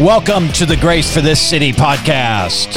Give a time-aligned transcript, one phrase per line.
[0.00, 2.76] Welcome to the Grace for This City podcast.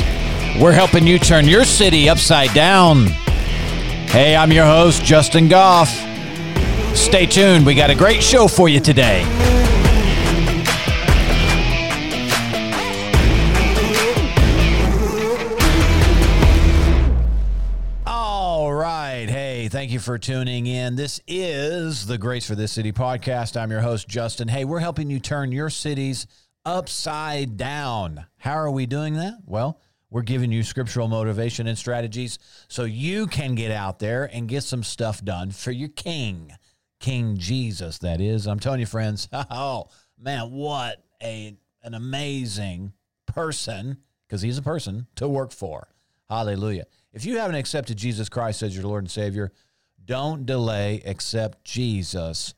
[0.62, 3.08] We're helping you turn your city upside down.
[4.08, 5.90] Hey, I'm your host, Justin Goff.
[6.95, 9.23] Stay tuned, we got a great show for you today.
[18.05, 19.26] All right.
[19.27, 20.95] Hey, thank you for tuning in.
[20.95, 23.59] This is the Grace for This City podcast.
[23.59, 24.48] I'm your host, Justin.
[24.48, 26.27] Hey, we're helping you turn your cities
[26.67, 28.26] upside down.
[28.35, 29.35] How are we doing that?
[29.45, 34.49] Well, we're giving you scriptural motivation and strategies so you can get out there and
[34.49, 36.52] get some stuff done for your king,
[36.99, 38.48] King Jesus, that is.
[38.48, 39.88] I'm telling you, friends, oh,
[40.20, 42.91] man, what a, an amazing
[43.27, 45.88] person, because he's a person to work for.
[46.30, 46.84] Hallelujah.
[47.13, 49.53] If you haven't accepted Jesus Christ as your Lord and Savior,
[50.03, 52.53] don't delay, accept Jesus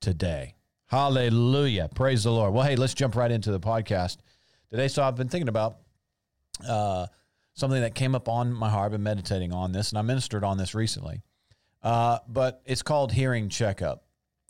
[0.00, 0.54] today.
[0.88, 1.90] Hallelujah.
[1.94, 2.54] Praise the Lord.
[2.54, 4.16] Well, hey, let's jump right into the podcast
[4.70, 4.88] today.
[4.88, 5.76] So I've been thinking about
[6.66, 7.06] uh,
[7.52, 8.86] something that came up on my heart.
[8.86, 11.20] I've been meditating on this, and I ministered on this recently.
[11.82, 14.04] Uh, but it's called hearing checkup.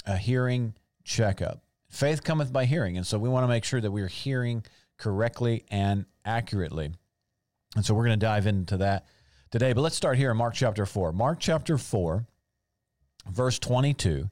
[0.07, 1.65] A hearing checkup.
[1.91, 4.63] Faith cometh by hearing, and so we want to make sure that we're hearing
[4.97, 6.93] correctly and accurately.
[7.75, 9.07] And so we're going to dive into that
[9.51, 9.73] today.
[9.73, 11.13] But let's start here in Mark chapter 4.
[11.13, 12.25] Mark chapter 4,
[13.29, 14.31] verse 22,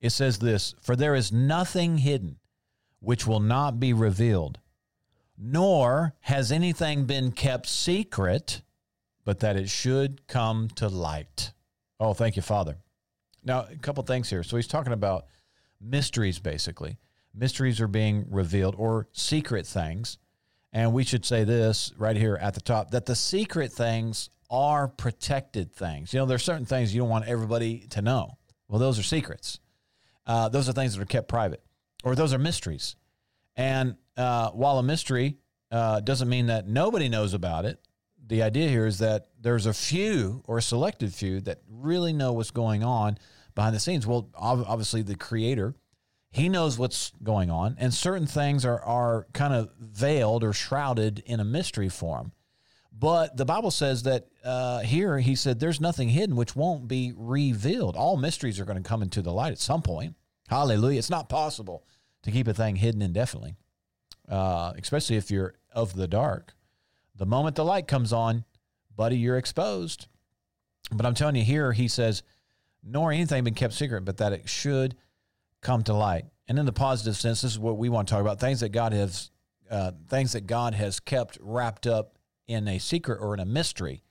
[0.00, 2.38] it says this For there is nothing hidden
[3.00, 4.58] which will not be revealed,
[5.38, 8.62] nor has anything been kept secret,
[9.24, 11.52] but that it should come to light.
[12.00, 12.78] Oh, thank you, Father.
[13.44, 14.42] Now, a couple things here.
[14.42, 15.26] So he's talking about
[15.80, 16.98] mysteries, basically.
[17.34, 20.18] Mysteries are being revealed or secret things.
[20.72, 24.88] And we should say this right here at the top that the secret things are
[24.88, 26.12] protected things.
[26.12, 28.36] You know, there's certain things you don't want everybody to know.
[28.68, 29.60] Well, those are secrets.
[30.26, 31.62] Uh, those are things that are kept private,
[32.04, 32.96] or those are mysteries.
[33.54, 35.38] And uh, while a mystery
[35.70, 37.78] uh, doesn't mean that nobody knows about it,
[38.26, 42.32] the idea here is that there's a few or a selected few that really know
[42.32, 43.18] what's going on
[43.54, 44.06] behind the scenes.
[44.06, 45.74] Well, obviously, the creator,
[46.30, 51.22] he knows what's going on, and certain things are, are kind of veiled or shrouded
[51.24, 52.32] in a mystery form.
[52.98, 57.12] But the Bible says that uh, here he said there's nothing hidden which won't be
[57.14, 57.94] revealed.
[57.94, 60.14] All mysteries are going to come into the light at some point.
[60.48, 60.98] Hallelujah.
[60.98, 61.84] It's not possible
[62.22, 63.56] to keep a thing hidden indefinitely,
[64.28, 66.54] uh, especially if you're of the dark.
[67.16, 68.44] The moment the light comes on,
[68.94, 70.06] buddy, you're exposed.
[70.90, 72.22] But I'm telling you here, he says,
[72.82, 74.96] nor anything been kept secret, but that it should
[75.60, 76.24] come to light.
[76.48, 78.68] And in the positive sense, this is what we want to talk about: things that
[78.68, 79.30] God has,
[79.70, 82.15] uh, things that God has kept wrapped up
[82.48, 84.02] in a secret or in a mystery,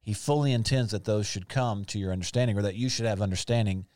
[0.00, 3.22] he fully intends that those should come to your understanding or that you should have
[3.22, 3.86] understanding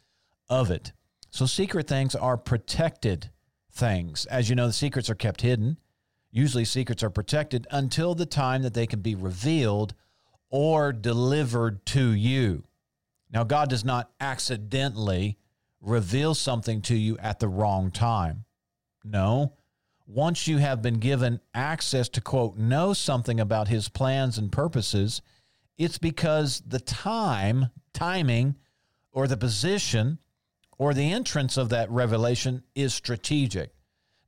[0.48, 0.92] of it.
[1.30, 3.30] So, secret things are protected
[3.72, 4.26] things.
[4.26, 5.78] As you know, the secrets are kept hidden.
[6.30, 9.94] Usually, secrets are protected until the time that they can be revealed
[10.50, 12.64] or delivered to you.
[13.30, 15.38] Now, God does not accidentally
[15.80, 18.44] reveal something to you at the wrong time.
[19.04, 19.52] No,
[20.06, 25.21] once you have been given access to, quote, know something about his plans and purposes,
[25.77, 28.55] it's because the time, timing,
[29.12, 30.19] or the position
[30.78, 33.72] or the entrance of that revelation is strategic.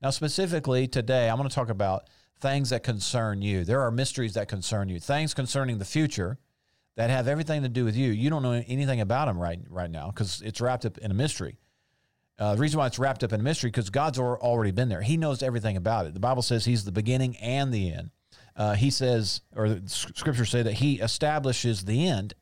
[0.03, 2.09] Now, specifically today, I'm going to talk about
[2.41, 3.65] things that concern you.
[3.65, 6.39] There are mysteries that concern you, things concerning the future
[6.97, 8.11] that have everything to do with you.
[8.11, 11.15] You don't know anything about them right, right now because it's wrapped up in a
[11.15, 11.59] mystery.
[12.39, 15.03] Uh, the reason why it's wrapped up in mystery because God's already been there.
[15.03, 16.15] He knows everything about it.
[16.15, 18.11] The Bible says He's the beginning and the end.
[18.55, 22.35] Uh, he says, or scriptures say that He establishes the end,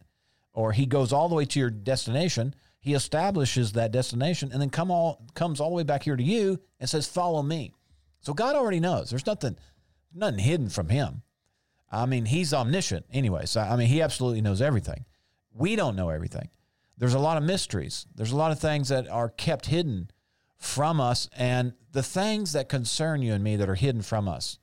[0.52, 2.54] or He goes all the way to your destination.
[2.78, 6.22] He establishes that destination, and then come all comes all the way back here to
[6.22, 7.72] you and says, "Follow me."
[8.20, 9.10] So God already knows.
[9.10, 9.56] There's nothing,
[10.14, 11.22] nothing hidden from Him.
[11.90, 13.46] I mean, He's omniscient, anyway.
[13.46, 15.06] So I mean, He absolutely knows everything.
[15.54, 16.50] We don't know everything
[16.98, 18.06] there's a lot of mysteries.
[18.14, 20.10] There's a lot of things that are kept hidden
[20.56, 24.58] from us, and the things that concern you and me that are hidden from us.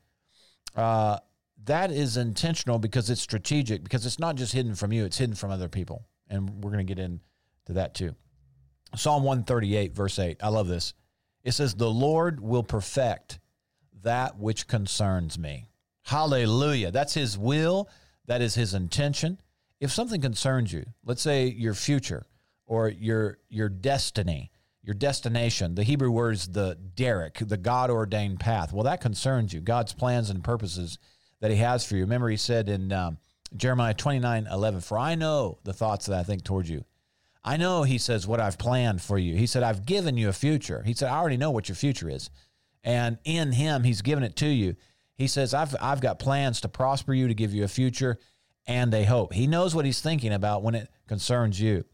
[0.75, 1.19] Uh,
[1.65, 5.35] that is intentional because it's strategic, because it's not just hidden from you, it's hidden
[5.35, 6.03] from other people.
[6.27, 7.21] And we're going to get into
[7.69, 8.15] that too.
[8.95, 10.37] Psalm 138, verse 8.
[10.41, 10.95] I love this.
[11.43, 13.39] It says, The Lord will perfect
[14.01, 15.67] that which concerns me.
[16.01, 16.91] Hallelujah.
[16.91, 17.87] That's his will,
[18.25, 19.37] that is his intention
[19.83, 22.23] if something concerns you, let's say your future
[22.65, 24.51] or your your destiny,
[24.81, 28.73] your destination, the Hebrew word is the derek, the God ordained path.
[28.73, 29.61] Well, that concerns you.
[29.61, 30.97] God's plans and purposes
[31.39, 32.01] that He has for you.
[32.01, 33.17] Remember, He said in um,
[33.55, 36.85] Jeremiah 29 11, For I know the thoughts that I think toward you.
[37.43, 39.35] I know, He says, what I've planned for you.
[39.35, 40.81] He said, I've given you a future.
[40.85, 42.29] He said, I already know what your future is.
[42.83, 44.75] And in him, he's given it to you.
[45.15, 48.19] He says, I've, I've got plans to prosper you, to give you a future
[48.67, 49.33] and a hope.
[49.33, 51.85] He knows what he's thinking about when it concerns you.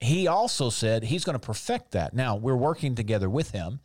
[0.00, 2.14] He also said he's going to perfect that.
[2.14, 3.80] Now, we're working together with him.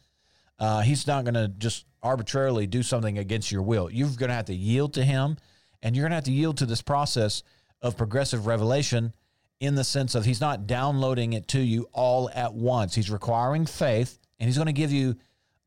[0.58, 3.90] Uh, he's not going to just arbitrarily do something against your will.
[3.92, 5.38] You're going to have to yield to him,
[5.84, 7.44] and you're going to have to yield to this process
[7.82, 9.14] of progressive revelation
[9.60, 12.96] in the sense of he's not downloading it to you all at once.
[12.96, 15.16] He's requiring faith, and he's going to give you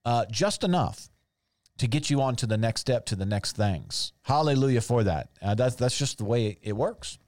[0.05, 1.11] uh, just enough
[1.79, 4.12] to get you on to the next step, to the next things.
[4.23, 5.29] Hallelujah for that.
[5.41, 7.19] Uh, that's, that's just the way it works.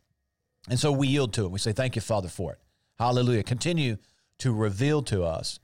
[0.68, 1.50] And so we yield to it.
[1.50, 2.58] We say, Thank you, Father, for it.
[3.00, 3.42] Hallelujah.
[3.42, 3.96] Continue
[4.40, 5.58] to reveal to us,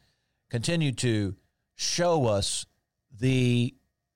[0.48, 1.36] continue to
[1.74, 2.64] show us
[3.14, 3.74] the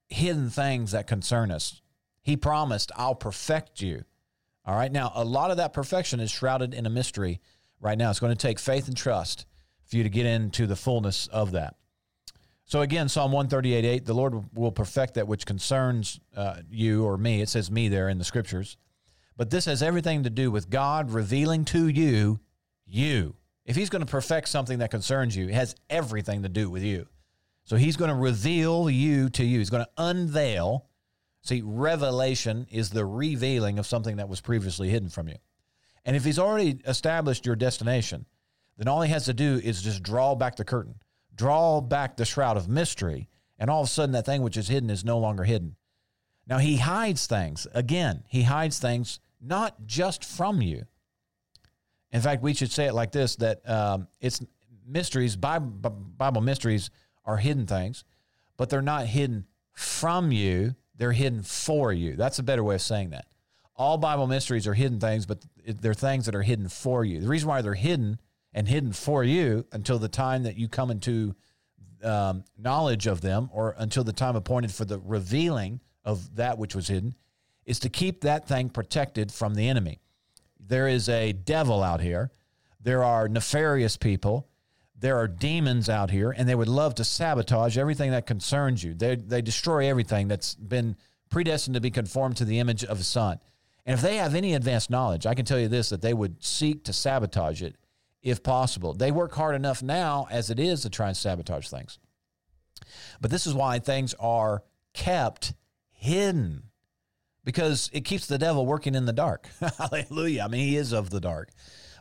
[0.08, 1.82] hidden things that concern us.
[2.22, 4.05] He promised, I'll perfect you.
[4.64, 4.90] All right.
[4.90, 7.43] Now, a lot of that perfection is shrouded in a mystery
[7.78, 8.08] right now.
[8.08, 9.44] It's going to take faith and trust
[9.84, 11.75] for you to get into the fullness of that.
[12.64, 17.19] So again, Psalm 138 8, the Lord will perfect that which concerns uh, you or
[17.19, 17.43] me.
[17.43, 18.78] It says me there in the scriptures.
[19.37, 22.40] But this has everything to do with God revealing to you,
[22.91, 23.37] you.
[23.65, 26.83] If He's going to perfect something that concerns you, it has everything to do with
[26.83, 27.07] you.
[27.65, 29.59] So He's going to reveal you to you.
[29.59, 30.87] He's going to unveil.
[31.43, 35.37] See, revelation is the revealing of something that was previously hidden from you.
[36.05, 38.27] And if He's already established your destination,
[38.77, 40.97] then all He has to do is just draw back the curtain
[41.41, 43.27] draw back the shroud of mystery,
[43.59, 45.75] and all of a sudden that thing which is hidden is no longer hidden.
[46.47, 47.67] Now, he hides things.
[47.73, 50.85] Again, he hides things not just from you.
[52.12, 54.41] In fact, we should say it like this that um, it's
[54.87, 56.91] mysteries, Bible, mysteries
[57.25, 58.05] are hidden things,
[58.57, 62.17] but they're not hidden from you, they're hidden for you.
[62.17, 63.27] That's a better way of saying that.
[63.77, 67.21] All Bible mysteries are hidden things, but they're things that are hidden for you.
[67.21, 68.19] The reason why they're hidden
[68.53, 71.35] and hidden for you until the time that you come into
[72.03, 76.75] um, knowledge of them or until the time appointed for the revealing of that which
[76.75, 77.15] was hidden
[77.65, 80.01] is to keep that thing protected from the enemy.
[80.67, 82.31] There is a devil out here.
[82.83, 84.49] There are nefarious people.
[84.99, 88.95] There are demons out here, and they would love to sabotage everything that concerns you.
[88.95, 90.97] They, they destroy everything that's been
[91.31, 93.41] predestined to be conformed to the image of the Son.
[93.87, 96.45] And if they have any advanced knowledge, I can tell you this that they would
[96.45, 97.77] seek to sabotage it
[98.23, 98.93] if possible.
[98.93, 101.99] They work hard enough now as it is to try and sabotage things.
[103.21, 105.55] But this is why things are kept
[105.91, 106.65] hidden
[107.45, 109.49] because it keeps the devil working in the dark.
[109.79, 110.43] Hallelujah.
[110.43, 111.51] I mean, he is of the dark.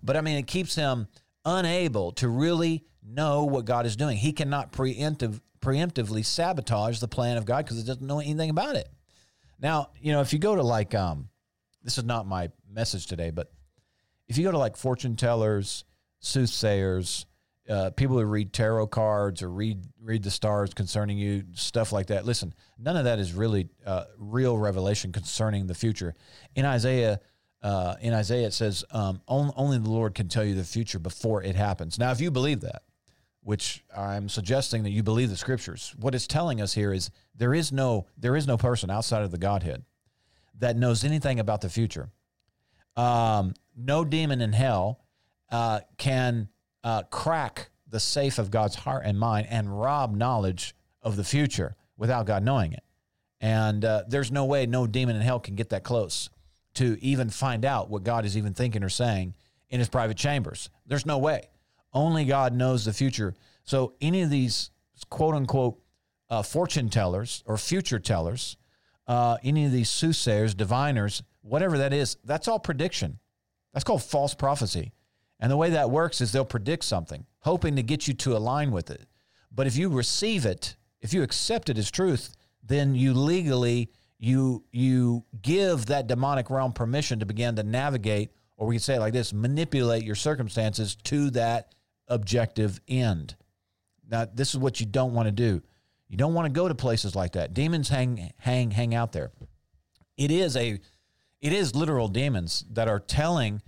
[0.04, 1.08] But I mean, it keeps him
[1.46, 4.18] unable to really know what God is doing.
[4.18, 8.76] He cannot preemptive, preemptively sabotage the plan of God because he doesn't know anything about
[8.76, 8.90] it.
[9.60, 11.30] Now, you know, if you go to like, um,
[11.84, 13.52] this is not my message today, but
[14.28, 15.84] if you go to like fortune tellers,
[16.20, 17.26] soothsayers,
[17.70, 22.08] uh, people who read tarot cards or read read the stars concerning you, stuff like
[22.08, 22.26] that.
[22.26, 26.16] Listen, none of that is really uh, real revelation concerning the future.
[26.56, 27.20] In Isaiah,
[27.62, 31.00] uh, in Isaiah, it says um, only, only the Lord can tell you the future
[31.00, 32.00] before it happens.
[32.00, 32.84] Now, if you believe that,
[33.42, 37.54] which I'm suggesting that you believe the scriptures, what it's telling us here is there
[37.54, 39.84] is no there is no person outside of the Godhead
[40.58, 42.10] that knows anything about the future.
[42.96, 45.06] Um, no demon in hell
[45.52, 46.50] uh, can
[46.84, 51.76] uh, crack the safe of God's heart and mind and rob knowledge of the future
[51.98, 52.84] without God knowing it.
[53.42, 56.30] And uh, there's no way no demon in hell can get that close
[56.76, 59.34] to even find out what God is even thinking or saying
[59.70, 60.70] in his private chambers.
[60.86, 61.50] There's no way.
[61.94, 63.34] Only God knows the future.
[63.64, 64.72] So any of these
[65.10, 65.80] quote unquote
[66.30, 68.58] uh, fortune tellers or future tellers,
[69.08, 73.20] uh, any of these soothsayers, diviners, whatever that is, that's all prediction.
[73.74, 74.92] That's called false prophecy.
[75.40, 78.72] And the way that works is they'll predict something, hoping to get you to align
[78.72, 79.08] with it.
[79.52, 84.64] But if you receive it, if you accept it as truth, then you legally you
[84.72, 89.00] you give that demonic realm permission to begin to navigate, or we could say it
[89.00, 91.74] like this, manipulate your circumstances to that
[92.10, 93.36] objective end.
[94.10, 95.62] Now, this is what you don't want to do.
[96.10, 97.54] You don't want to go to places like that.
[97.54, 99.32] Demons hang hang hang out there.
[100.18, 100.80] It is a
[101.40, 103.62] it is literal demons that are telling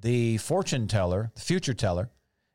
[0.00, 2.10] the fortune teller, the future teller,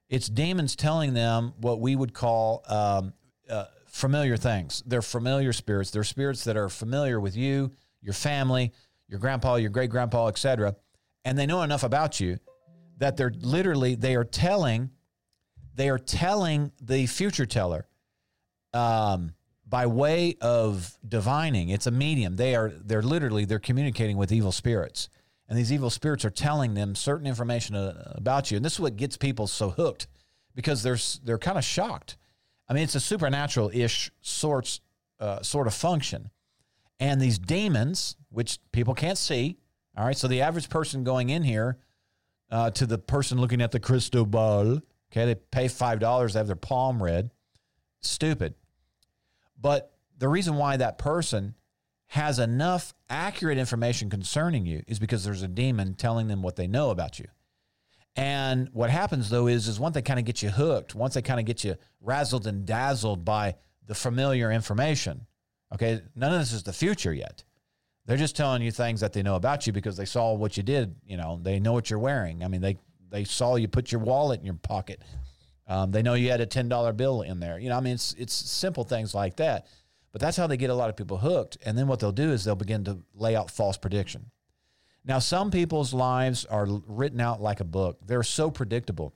[0.10, 3.14] it's demons telling them what we would call um,
[3.50, 4.84] uh, familiar things.
[4.86, 5.92] They're familiar spirits.
[5.92, 7.72] They're spirits that are familiar with you,
[8.02, 8.72] your family,
[9.08, 10.76] your grandpa, your great grandpa, etc.
[11.24, 12.38] And they know enough about you
[12.98, 14.92] that they're literally they are telling
[15.74, 17.88] they are telling the future teller
[18.74, 19.34] um,
[19.68, 21.70] by way of divining.
[21.70, 22.36] It's a medium.
[22.36, 25.10] They are they're literally they're communicating with evil spirits
[25.48, 28.58] and these evil spirits are telling them certain information uh, about you.
[28.58, 30.08] And this is what gets people so hooked
[30.56, 32.18] because they're they're kind of shocked.
[32.68, 34.82] I mean, it's a supernatural ish sorts
[35.20, 36.30] uh, sort of function.
[37.00, 39.58] And these demons, which people can't see,
[39.98, 41.78] all right, so the average person going in here
[42.50, 44.80] uh, to the person looking at the crystal ball,
[45.12, 47.32] okay, they pay $5 to have their palm read.
[48.02, 48.56] Stupid.
[49.60, 51.56] But the reason why that person
[52.16, 56.66] has enough accurate information concerning you is because there's a demon telling them what they
[56.66, 57.26] know about you.
[58.16, 61.22] And what happens though is is once they kind of get you hooked, once they
[61.22, 63.56] kind of get you razzled and dazzled by
[63.86, 65.28] the familiar information,
[65.74, 67.44] okay, none of this is the future yet.
[68.06, 70.64] They're just telling you things that they know about you because they saw what you
[70.64, 70.96] did.
[71.06, 72.46] You know, they know what you're wearing.
[72.46, 72.78] I mean, they
[73.10, 75.02] they saw you put your wallet in your pocket.
[75.68, 77.60] Um, they know you had a ten dollar bill in there.
[77.60, 79.68] You know, I mean, it's it's simple things like that.
[80.16, 81.58] But that's how they get a lot of people hooked.
[81.66, 84.32] And then what they'll do is they'll begin to lay out false prediction.
[85.04, 88.00] Now, some people's lives are written out like a book.
[88.06, 89.14] They're so predictable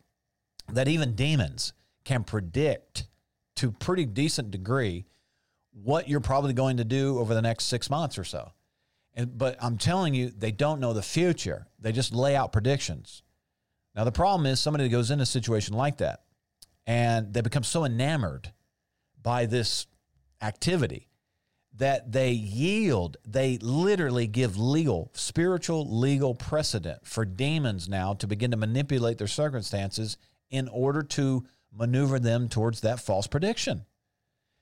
[0.68, 1.72] that even demons
[2.03, 3.08] can predict
[3.56, 5.06] to pretty decent degree
[5.72, 8.51] what you're probably going to do over the next six months or so.
[9.13, 11.65] And, but I'm telling you, they don't know the future.
[11.79, 13.24] They just lay out predictions.
[13.96, 16.24] Now, the problem is somebody that goes in a situation like that
[16.86, 18.51] and they become so enamored
[19.24, 19.88] by this
[20.41, 21.10] activity
[21.77, 28.51] that they yield, they literally give legal, spiritual, legal precedent for demons now to begin
[28.51, 30.17] to manipulate their circumstances
[30.50, 33.86] in order to maneuver them towards that false prediction.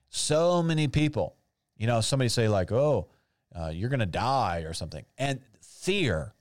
[0.10, 1.36] So many people,
[1.78, 3.08] you know, somebody say, like, oh,
[3.56, 5.06] uh, you're going to die or something.
[5.18, 6.34] And fear,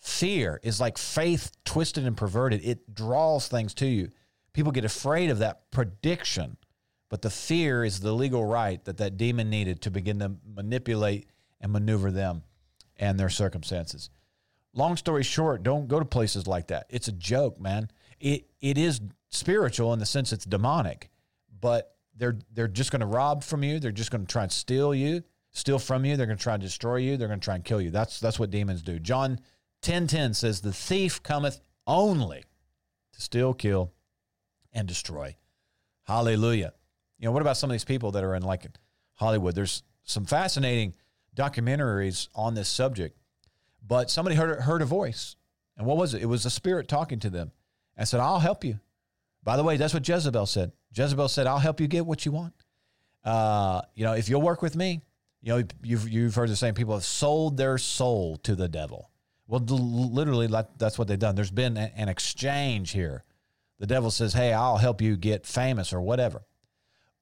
[0.00, 2.64] fear is like faith twisted and perverted.
[2.64, 4.10] It draws things to you.
[4.52, 6.56] People get afraid of that prediction
[7.08, 11.28] but the fear is the legal right that that demon needed to begin to manipulate
[11.60, 12.42] and maneuver them
[12.96, 14.10] and their circumstances.
[14.74, 16.86] Long story short, don't go to places like that.
[16.90, 17.90] It's a joke, man.
[18.20, 21.10] It it is spiritual in the sense it's demonic,
[21.60, 23.78] but they're they're just going to rob from you.
[23.78, 26.16] They're just going to try and steal you, steal from you.
[26.16, 27.16] They're going to try and destroy you.
[27.16, 27.90] They're going to try and kill you.
[27.90, 28.98] That's that's what demons do.
[28.98, 29.40] John
[29.82, 32.44] 10:10 10, says the thief cometh only
[33.12, 33.92] to steal, kill
[34.72, 35.36] and destroy.
[36.04, 36.72] Hallelujah.
[37.18, 38.66] You know, what about some of these people that are in like
[39.14, 39.54] Hollywood?
[39.54, 40.94] There's some fascinating
[41.34, 43.18] documentaries on this subject,
[43.86, 45.36] but somebody heard heard a voice,
[45.76, 46.22] and what was it?
[46.22, 47.52] It was a spirit talking to them,
[47.96, 48.80] and said, "I'll help you."
[49.42, 50.72] By the way, that's what Jezebel said.
[50.92, 52.54] Jezebel said, "I'll help you get what you want."
[53.24, 55.02] Uh, you know, if you'll work with me,
[55.40, 59.10] you know, you've you've heard the same people have sold their soul to the devil.
[59.48, 61.34] Well, literally, that's what they've done.
[61.36, 63.24] There's been an exchange here.
[63.78, 66.42] The devil says, "Hey, I'll help you get famous or whatever."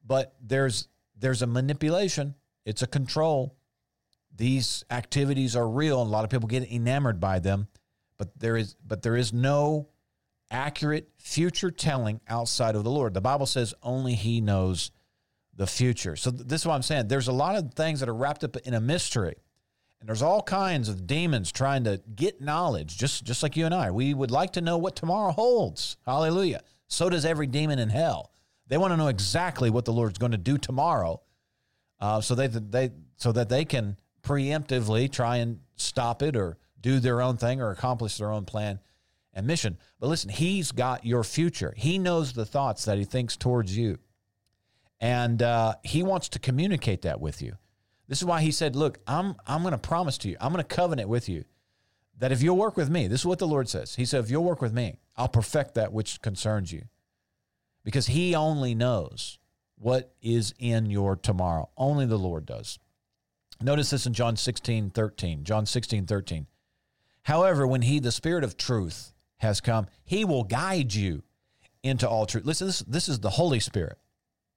[0.04, 2.34] But there's there's a manipulation.
[2.64, 3.56] It's a control.
[4.36, 7.68] These activities are real, and a lot of people get enamored by them.
[8.18, 9.88] But there is but there is no
[10.50, 13.14] accurate future telling outside of the Lord.
[13.14, 14.90] The Bible says only He knows
[15.56, 16.16] the future.
[16.16, 17.08] So this is what I'm saying.
[17.08, 19.36] There's a lot of things that are wrapped up in a mystery.
[20.00, 23.74] And there's all kinds of demons trying to get knowledge, just, just like you and
[23.74, 23.90] I.
[23.90, 25.96] We would like to know what tomorrow holds.
[26.04, 26.62] Hallelujah.
[26.88, 28.30] So does every demon in hell.
[28.68, 31.20] They want to know exactly what the Lord's going to do tomorrow,
[32.00, 36.98] uh, so they they so that they can preemptively try and stop it or do
[36.98, 38.80] their own thing or accomplish their own plan
[39.34, 39.78] and mission.
[40.00, 41.74] But listen, He's got your future.
[41.76, 43.98] He knows the thoughts that He thinks towards you,
[45.00, 47.56] and uh, He wants to communicate that with you.
[48.08, 50.36] This is why He said, "Look, I'm I'm going to promise to you.
[50.40, 51.44] I'm going to covenant with you."
[52.18, 53.96] That if you'll work with me, this is what the Lord says.
[53.96, 56.84] He said, if you'll work with me, I'll perfect that which concerns you
[57.84, 59.38] because he only knows
[59.76, 61.68] what is in your tomorrow.
[61.76, 62.78] Only the Lord does.
[63.60, 65.44] Notice this in John 16, 13.
[65.44, 66.46] John 16, 13.
[67.22, 71.22] However, when he, the Spirit of truth, has come, he will guide you
[71.82, 72.44] into all truth.
[72.44, 73.98] Listen, this, this is the Holy Spirit,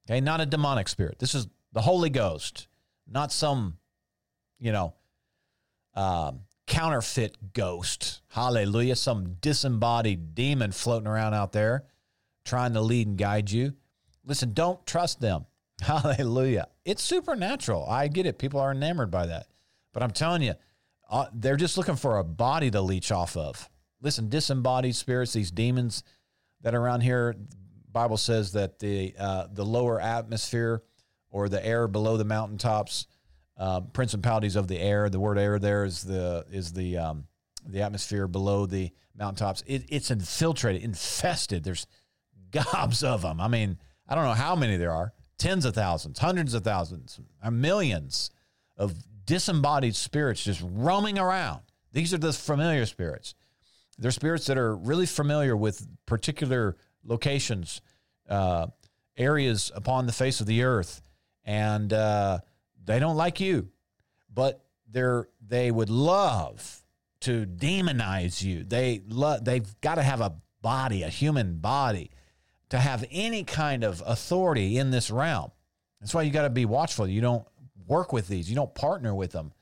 [0.08, 0.20] okay?
[0.20, 1.18] Not a demonic spirit.
[1.18, 2.68] This is the Holy Ghost,
[3.06, 3.76] not some,
[4.58, 4.94] you know,
[5.94, 8.22] um, counterfeit ghost.
[8.28, 8.96] Hallelujah.
[8.96, 11.84] Some disembodied demon floating around out there
[12.48, 13.74] trying to lead and guide you.
[14.24, 15.46] Listen, don't trust them.
[15.80, 16.68] Hallelujah.
[16.84, 17.86] It's supernatural.
[17.88, 18.38] I get it.
[18.38, 19.46] People are enamored by that.
[19.92, 20.54] But I'm telling you,
[21.10, 23.68] uh, they're just looking for a body to leech off of.
[24.00, 26.02] Listen, disembodied spirits, these demons
[26.62, 27.34] that are around here,
[27.90, 30.82] Bible says that the uh, the lower atmosphere
[31.30, 33.06] or the air below the mountaintops,
[33.56, 35.08] uh, principalities of the air.
[35.08, 37.24] The word air there is the is the um,
[37.66, 39.62] the atmosphere below the mountaintops.
[39.66, 41.64] It, it's infiltrated, infested.
[41.64, 41.86] There's
[42.72, 43.40] gobs of them.
[43.40, 43.78] I mean,
[44.08, 48.30] I don't know how many there are tens of thousands, hundreds of thousands, millions
[48.76, 51.60] of disembodied spirits just roaming around.
[51.92, 53.34] These are the familiar spirits.
[53.98, 57.80] They're spirits that are really familiar with particular locations,
[58.28, 58.68] uh,
[59.16, 61.02] areas upon the face of the earth,
[61.44, 62.38] and uh,
[62.84, 63.68] They don't like you,
[64.32, 66.82] but they're they would love
[67.20, 68.64] to demonize you.
[68.64, 72.10] They love they've got to have a body, a human body,
[72.70, 75.50] to have any kind of authority in this realm.
[76.00, 77.08] That's why you got to be watchful.
[77.08, 77.46] You don't
[77.86, 78.48] work with these.
[78.48, 79.52] You don't partner with them.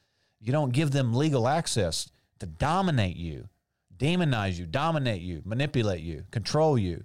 [0.40, 2.10] You don't give them legal access
[2.40, 3.48] to dominate you,
[3.96, 7.04] demonize you, dominate you, manipulate you, control you.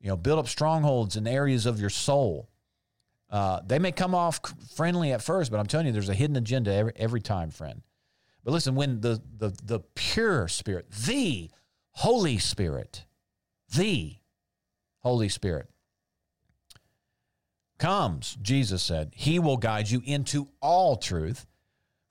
[0.00, 2.48] You know, build up strongholds in areas of your soul.
[3.30, 4.40] Uh, they may come off
[4.74, 7.82] friendly at first, but I'm telling you, there's a hidden agenda every, every time, friend.
[8.44, 11.50] But listen, when the, the, the pure spirit, the
[11.92, 13.06] Holy Spirit,
[13.74, 14.16] the
[15.04, 15.68] Holy Spirit
[17.78, 21.46] comes, Jesus said, he will guide you into all truth,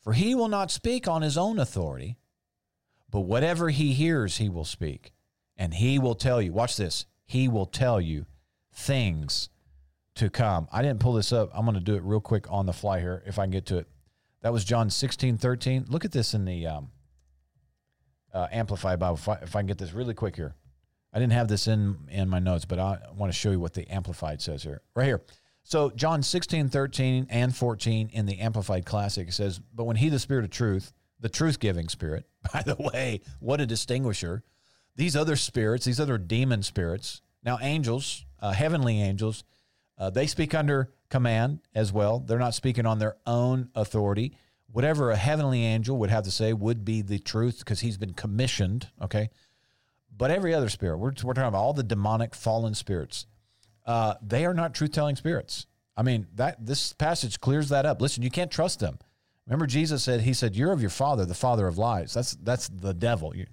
[0.02, 2.18] for he will not speak on his own authority,
[3.10, 5.12] but whatever he hears, he will speak.
[5.58, 8.26] And he will tell you, watch this, he will tell you
[8.72, 9.50] things
[10.16, 10.68] to come.
[10.72, 11.50] I didn't pull this up.
[11.54, 13.66] I'm going to do it real quick on the fly here if I can get
[13.68, 13.88] to it.
[14.42, 15.86] That was John 16, 13.
[15.90, 16.92] Look at this in the um,
[18.34, 20.56] uh, Amplified Bible if I, if I can get this really quick here.
[21.14, 23.74] I didn't have this in, in my notes, but I want to show you what
[23.74, 24.82] the Amplified says here.
[24.96, 25.22] Right here.
[25.64, 30.20] So, John 16, 13, and 14 in the Amplified Classic says, But when he, the
[30.20, 34.44] Spirit of truth, the truth giving Spirit, by the way, what a distinguisher,
[34.96, 39.44] these other spirits, these other demon spirits, now angels, uh, heavenly angels,
[39.98, 42.20] uh, they speak under command as well.
[42.20, 44.36] They're not speaking on their own authority.
[44.68, 48.14] Whatever a heavenly angel would have to say would be the truth because he's been
[48.14, 49.30] commissioned, okay?
[50.16, 53.26] But every other spirit, we're, we're talking about all the demonic fallen spirits,
[53.86, 55.66] uh, they are not truth telling spirits.
[55.96, 58.02] I mean, that this passage clears that up.
[58.02, 58.98] Listen, you can't trust them.
[59.46, 62.14] Remember, Jesus said, He said, You're of your father, the father of lies.
[62.14, 63.36] That's that's the devil.
[63.36, 63.46] You,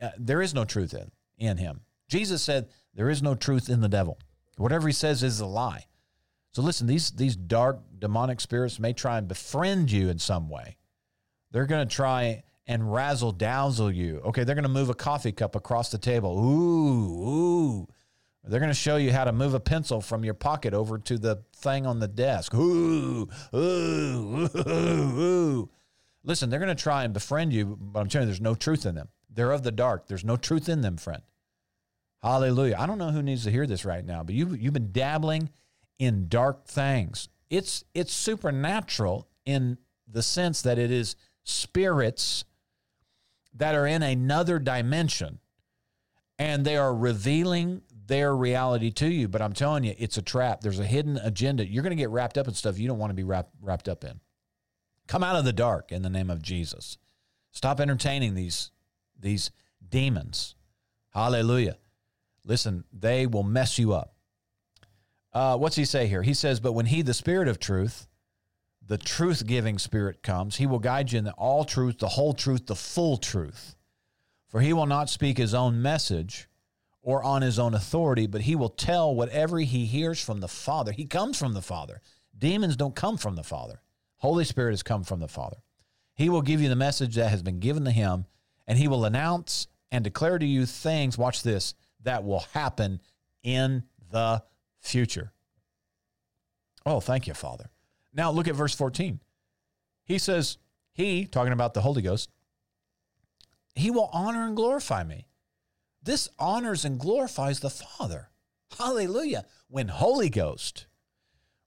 [0.00, 1.82] uh, there is no truth in, in him.
[2.08, 4.18] Jesus said, There is no truth in the devil.
[4.56, 5.86] Whatever he says is a lie.
[6.52, 10.76] So listen, these these dark demonic spirits may try and befriend you in some way.
[11.50, 14.20] They're going to try and razzle dazzle you.
[14.24, 16.38] Okay, they're going to move a coffee cup across the table.
[16.38, 17.88] Ooh, ooh.
[18.46, 21.18] They're going to show you how to move a pencil from your pocket over to
[21.18, 22.52] the thing on the desk.
[22.54, 25.70] Ooh, ooh, ooh, ooh.
[26.22, 28.84] Listen, they're going to try and befriend you, but I'm telling you, there's no truth
[28.84, 29.08] in them.
[29.30, 30.06] They're of the dark.
[30.06, 31.22] There's no truth in them, friend.
[32.22, 32.76] Hallelujah.
[32.78, 35.50] I don't know who needs to hear this right now, but you you've been dabbling
[35.98, 37.28] in dark things.
[37.50, 39.76] It's it's supernatural in
[40.08, 42.44] the sense that it is spirits
[43.54, 45.38] that are in another dimension
[46.38, 49.28] and they are revealing their reality to you.
[49.28, 50.60] But I'm telling you, it's a trap.
[50.60, 51.66] There's a hidden agenda.
[51.66, 53.88] You're going to get wrapped up in stuff you don't want to be wrapped, wrapped
[53.88, 54.20] up in.
[55.06, 56.98] Come out of the dark in the name of Jesus.
[57.52, 58.70] Stop entertaining these,
[59.18, 59.50] these
[59.88, 60.54] demons.
[61.10, 61.76] Hallelujah.
[62.44, 64.14] Listen, they will mess you up.
[65.32, 66.22] Uh, what's he say here?
[66.22, 68.06] He says, But when he, the Spirit of truth,
[68.86, 72.34] the truth giving Spirit comes, he will guide you in the all truth, the whole
[72.34, 73.76] truth, the full truth.
[74.48, 76.48] For he will not speak his own message
[77.02, 80.92] or on his own authority, but he will tell whatever he hears from the Father.
[80.92, 82.00] He comes from the Father.
[82.36, 83.80] Demons don't come from the Father.
[84.16, 85.58] Holy Spirit has come from the Father.
[86.14, 88.26] He will give you the message that has been given to him,
[88.66, 93.00] and he will announce and declare to you things, watch this, that will happen
[93.42, 94.42] in the
[94.80, 95.32] future.
[96.86, 97.70] Oh, thank you, Father.
[98.14, 99.20] Now look at verse 14.
[100.04, 100.58] He says,
[100.92, 102.30] He, talking about the Holy Ghost,
[103.74, 105.26] He will honor and glorify me.
[106.02, 108.30] This honors and glorifies the Father.
[108.78, 109.46] Hallelujah.
[109.68, 110.86] When Holy Ghost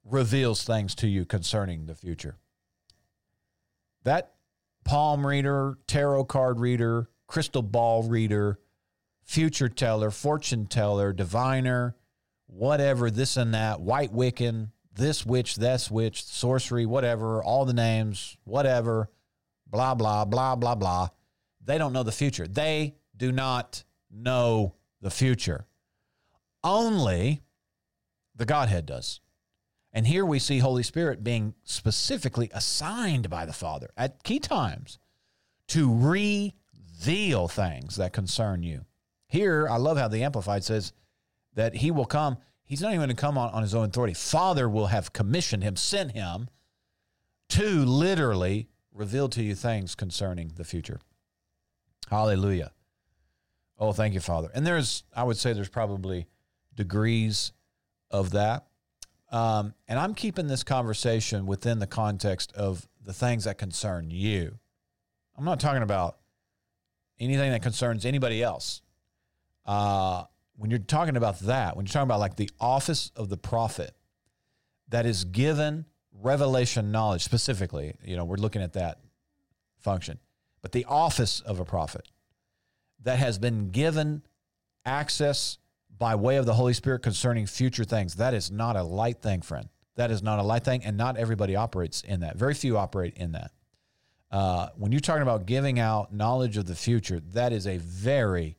[0.04, 2.38] reveals things to you concerning the future.
[4.04, 4.34] That
[4.84, 8.58] palm reader, tarot card reader, crystal ball reader,
[9.24, 11.94] future teller, fortune teller, diviner,
[12.46, 18.36] whatever, this and that, white Wiccan, this witch, this witch, sorcery, whatever, all the names,
[18.44, 19.08] whatever,
[19.66, 21.08] blah, blah, blah, blah, blah.
[21.64, 22.46] They don't know the future.
[22.46, 25.66] They do not know the future.
[26.62, 27.42] Only
[28.34, 29.20] the Godhead does.
[29.92, 34.98] And here we see Holy Spirit being specifically assigned by the Father at key times
[35.68, 38.84] to reveal things that concern you.
[39.28, 40.92] Here, I love how the Amplified says
[41.54, 42.38] that he will come.
[42.68, 44.12] He's not even going to come on, on his own authority.
[44.12, 46.48] Father will have commissioned him, sent him
[47.48, 51.00] to literally reveal to you things concerning the future.
[52.10, 52.72] Hallelujah.
[53.78, 54.50] Oh, thank you, Father.
[54.54, 56.26] And there's, I would say, there's probably
[56.74, 57.52] degrees
[58.10, 58.66] of that.
[59.32, 64.58] Um, and I'm keeping this conversation within the context of the things that concern you.
[65.38, 66.18] I'm not talking about
[67.18, 68.82] anything that concerns anybody else
[69.64, 70.24] uh,
[70.58, 73.94] when you're talking about that, when you're talking about like the office of the prophet
[74.88, 78.98] that is given revelation knowledge specifically, you know, we're looking at that
[79.78, 80.18] function,
[80.60, 82.08] but the office of a prophet
[83.04, 84.22] that has been given
[84.84, 85.58] access
[85.96, 88.16] by way of the Holy Spirit concerning future things.
[88.16, 89.68] That is not a light thing, friend.
[89.94, 92.36] That is not a light thing, and not everybody operates in that.
[92.36, 93.52] Very few operate in that.
[94.30, 98.57] Uh, when you're talking about giving out knowledge of the future, that is a very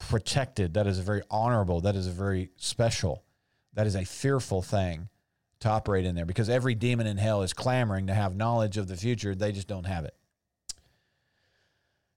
[0.00, 3.22] protected, that is a very honorable, that is a very special,
[3.74, 5.08] that is a fearful thing
[5.60, 8.88] to operate in there because every demon in hell is clamoring to have knowledge of
[8.88, 9.34] the future.
[9.34, 10.14] They just don't have it.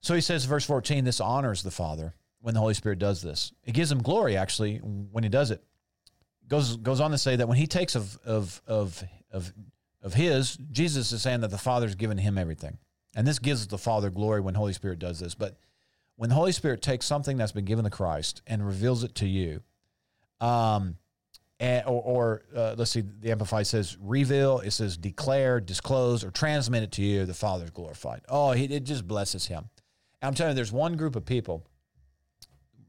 [0.02, 3.54] So he says, verse 14, this honors the Father when the Holy Spirit does this.
[3.64, 5.64] It gives him glory, actually, when he does it.
[6.48, 9.54] Goes, goes on to say that when he takes of, of, of, of,
[10.02, 12.78] of his, Jesus is saying that the Father's given him everything.
[13.16, 15.36] And this gives the Father glory when Holy Spirit does this.
[15.36, 15.58] But
[16.16, 19.28] when the Holy Spirit takes something that's been given to Christ and reveals it to
[19.28, 19.62] you,
[20.40, 20.98] um,
[21.60, 26.32] and, or, or uh, let's see, the Amplified says reveal, it says declare, disclose, or
[26.32, 28.22] transmit it to you, the Father's glorified.
[28.28, 29.70] Oh, he, it just blesses him.
[30.22, 31.66] And I'm telling you, there's one group of people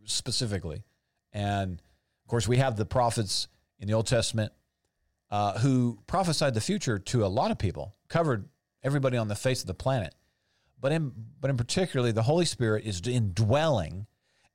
[0.05, 0.83] specifically,
[1.33, 1.81] and
[2.25, 4.53] of course, we have the prophets in the Old Testament
[5.31, 8.49] uh, who prophesied the future to a lot of people, covered
[8.83, 10.15] everybody on the face of the planet.
[10.81, 14.07] But in, but in particularly, the Holy Spirit is indwelling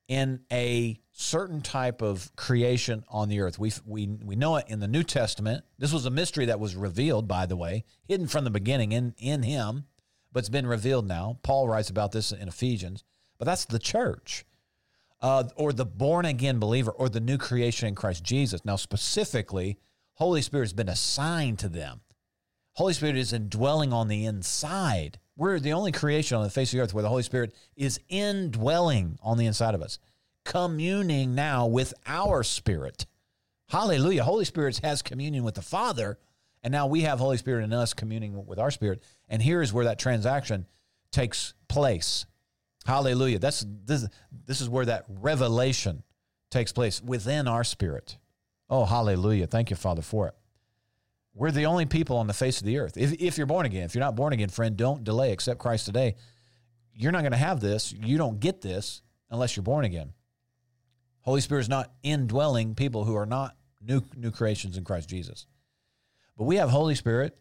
[0.08, 3.60] in a certain type of creation on the earth.
[3.60, 5.63] We, we, we know it in the New Testament.
[5.77, 9.13] This was a mystery that was revealed, by the way, hidden from the beginning in,
[9.19, 9.86] in Him,
[10.32, 11.38] but it's been revealed now.
[11.43, 13.03] Paul writes about this in Ephesians,
[13.38, 14.45] but that's the church.
[15.21, 18.63] Uh, or the born again believer, or the new creation in Christ Jesus.
[18.63, 19.77] Now, specifically,
[20.13, 22.01] Holy Spirit has been assigned to them.
[22.73, 26.78] Holy Spirit is indwelling on the inside we're the only creation on the face of
[26.78, 29.97] the earth where the Holy Spirit is indwelling on the inside of us,
[30.43, 33.06] communing now with our spirit.
[33.69, 34.23] Hallelujah.
[34.23, 36.19] Holy Spirit has communion with the Father,
[36.62, 39.02] and now we have Holy Spirit in us communing with our spirit.
[39.30, 40.65] And here is where that transaction
[41.10, 42.25] takes place.
[42.86, 43.39] Hallelujah.
[43.39, 44.08] That's this,
[44.45, 46.04] this is where that revelation
[46.52, 48.17] takes place within our spirit.
[48.69, 49.47] Oh, hallelujah.
[49.47, 50.36] Thank you, Father, for it.
[51.33, 52.97] We're the only people on the face of the earth.
[52.97, 55.31] If, if you're born again, if you're not born again, friend, don't delay.
[55.31, 56.15] Accept Christ today.
[56.93, 57.93] You're not going to have this.
[57.93, 60.13] You don't get this unless you're born again.
[61.21, 65.45] Holy Spirit is not indwelling people who are not new new creations in Christ Jesus.
[66.37, 67.37] But we have Holy Spirit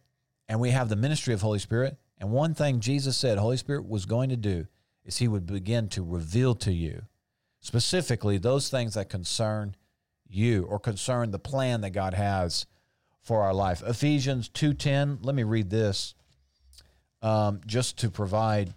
[0.49, 1.97] and we have the ministry of Holy Spirit.
[2.19, 4.67] And one thing Jesus said Holy Spirit was going to do
[5.05, 7.03] is he would begin to reveal to you
[7.61, 9.75] specifically those things that concern
[10.29, 12.67] you or concern the plan that God has
[13.29, 13.83] for our life.
[13.87, 16.15] Ephesians 2:10, let me read this
[17.21, 18.73] um, just to provide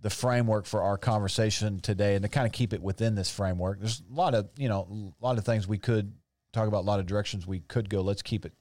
[0.00, 3.78] the framework for our conversation today and to kind of keep it within this framework.
[3.78, 6.12] There's a lot of, you know, a lot of things we could
[6.52, 8.00] talk about, a lot of directions we could go.
[8.00, 8.54] Let's keep it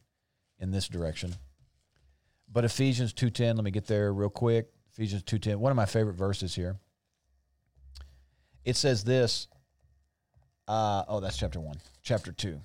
[0.60, 1.34] in this direction.
[2.48, 4.72] But Ephesians 2:10, let me get there real quick.
[4.92, 6.78] Ephesians 2:10, one of my favorite verses here.
[8.63, 9.48] It says this,
[10.68, 11.78] uh, oh, that's chapter 1.
[12.04, 12.62] Chapter 2.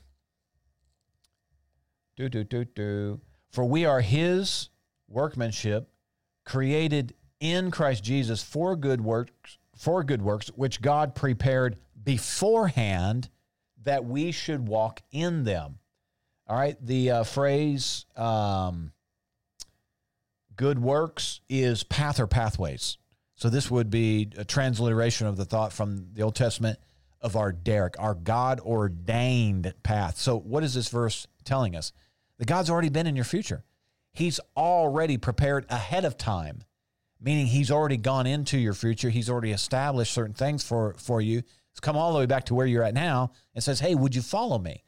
[2.17, 3.21] Do, do, do, do.
[3.51, 4.69] For we are his
[5.09, 5.89] workmanship,
[6.45, 13.29] created in Christ Jesus for good works, for good works, which God prepared beforehand
[13.83, 15.79] that we should walk in them.
[16.47, 16.77] All right.
[16.81, 18.93] The uh, phrase um,
[20.57, 22.99] good works is path or pathways.
[23.37, 26.79] So this would be a transliteration of the thought from the Old Testament
[27.21, 30.17] of our derek, our God ordained path.
[30.19, 31.93] So what is this verse telling us?
[32.43, 33.63] that God's already been in your future.
[34.13, 36.65] He's already prepared ahead of time,
[37.21, 39.11] meaning He's already gone into your future.
[39.11, 41.39] He's already established certain things for, for you.
[41.71, 44.17] It's come all the way back to where you're at now and says, Hey, would
[44.17, 44.83] you follow me?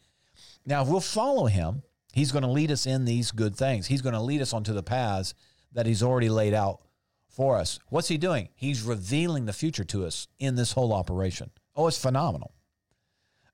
[0.66, 3.86] Now, if we'll follow Him, He's going to lead us in these good things.
[3.86, 5.32] He's going to lead us onto the paths
[5.74, 6.80] that He's already laid out
[7.28, 7.78] for us.
[7.88, 8.48] What's He doing?
[8.56, 11.52] He's revealing the future to us in this whole operation.
[11.76, 12.52] Oh, it's phenomenal.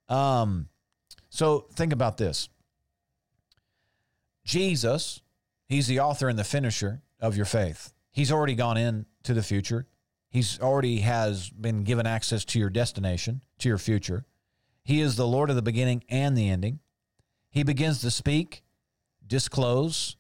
[0.09, 0.71] Um,
[1.29, 2.49] so think about this.
[4.45, 5.21] Jesus,
[5.67, 7.93] he's the author and the finisher of your faith.
[8.11, 9.87] He's already gone into the future.
[10.31, 14.25] He's already has been given access to your destination, to your future.
[14.85, 16.81] He is the Lord of the beginning and the ending.
[17.51, 18.63] He begins to speak,
[19.27, 20.17] disclose,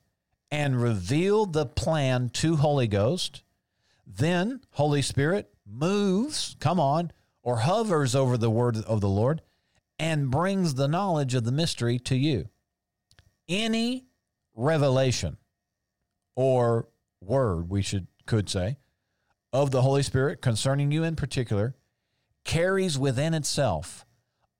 [0.51, 3.43] and reveal the plan to Holy Ghost.
[4.07, 9.43] Then Holy Spirit moves, come on, or hovers over the word of the Lord
[9.99, 12.49] and brings the knowledge of the mystery to you.
[13.49, 14.07] Any
[14.55, 15.37] revelation
[16.37, 16.89] or
[17.21, 18.77] word, we should could say,
[19.53, 21.75] of the Holy Spirit concerning you in particular
[22.45, 24.07] carries within itself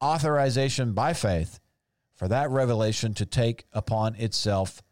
[0.03, 1.61] authorization by faith
[2.15, 4.83] for that revelation to take upon itself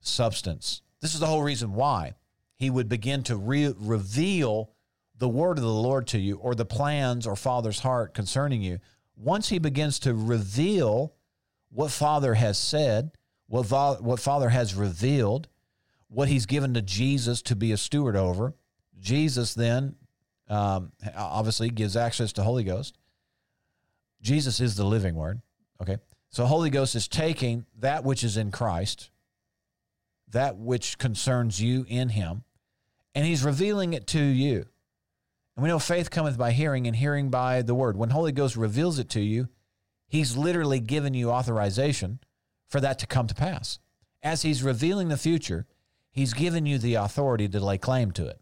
[0.00, 0.82] substance.
[1.00, 2.14] This is the whole reason why
[2.56, 4.72] he would begin to re- reveal
[5.16, 8.78] the word of the Lord to you or the plans or Father's heart concerning you.
[9.16, 11.14] Once he begins to reveal
[11.70, 13.12] what Father has said,
[13.48, 15.48] what, what Father has revealed,
[16.08, 18.54] what he's given to Jesus to be a steward over,
[19.00, 19.96] Jesus then
[20.48, 22.98] um, obviously gives access to Holy Ghost.
[24.20, 25.40] Jesus is the living word.
[25.80, 25.98] Okay.
[26.30, 29.10] So Holy Ghost is taking that which is in Christ,
[30.30, 32.44] that which concerns you in him,
[33.14, 34.66] and he's revealing it to you.
[35.56, 37.96] And we know faith cometh by hearing, and hearing by the word.
[37.96, 39.48] When Holy Ghost reveals it to you,
[40.08, 42.18] he's literally given you authorization
[42.68, 43.78] for that to come to pass.
[44.22, 45.66] As he's revealing the future,
[46.10, 48.40] he's given you the authority to lay claim to it.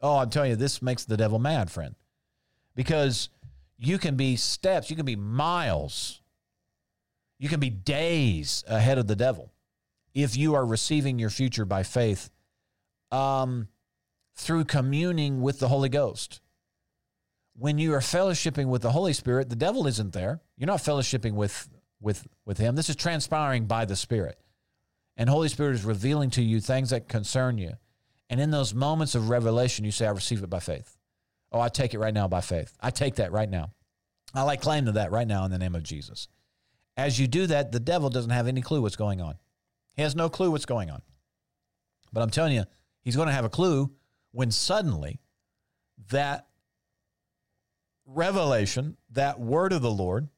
[0.00, 1.94] Oh, I'm telling you, this makes the devil mad, friend.
[2.74, 3.28] Because
[3.78, 6.20] you can be steps, you can be miles,
[7.38, 9.52] you can be days ahead of the devil
[10.14, 12.30] if you are receiving your future by faith
[13.10, 13.68] um,
[14.34, 16.40] through communing with the Holy Ghost.
[17.56, 20.40] When you are fellowshipping with the Holy Spirit, the devil isn't there.
[20.56, 21.68] You're not fellowshipping with,
[22.00, 22.76] with, with him.
[22.76, 24.38] This is transpiring by the Spirit.
[25.16, 27.72] And Holy Spirit is revealing to you things that concern you.
[28.30, 30.96] And in those moments of revelation, you say, I receive it by faith.
[31.52, 32.72] Oh, I take it right now by faith.
[32.80, 33.72] I take that right now.
[34.32, 36.28] I lay claim to that right now in the name of Jesus.
[36.96, 39.34] As you do that, the devil doesn't have any clue what's going on.
[39.96, 41.02] He has no clue what's going on.
[42.12, 42.64] But I'm telling you,
[43.02, 43.90] he's going to have a clue
[44.32, 45.20] when suddenly
[46.10, 46.46] that
[48.06, 50.28] revelation, that word of the Lord,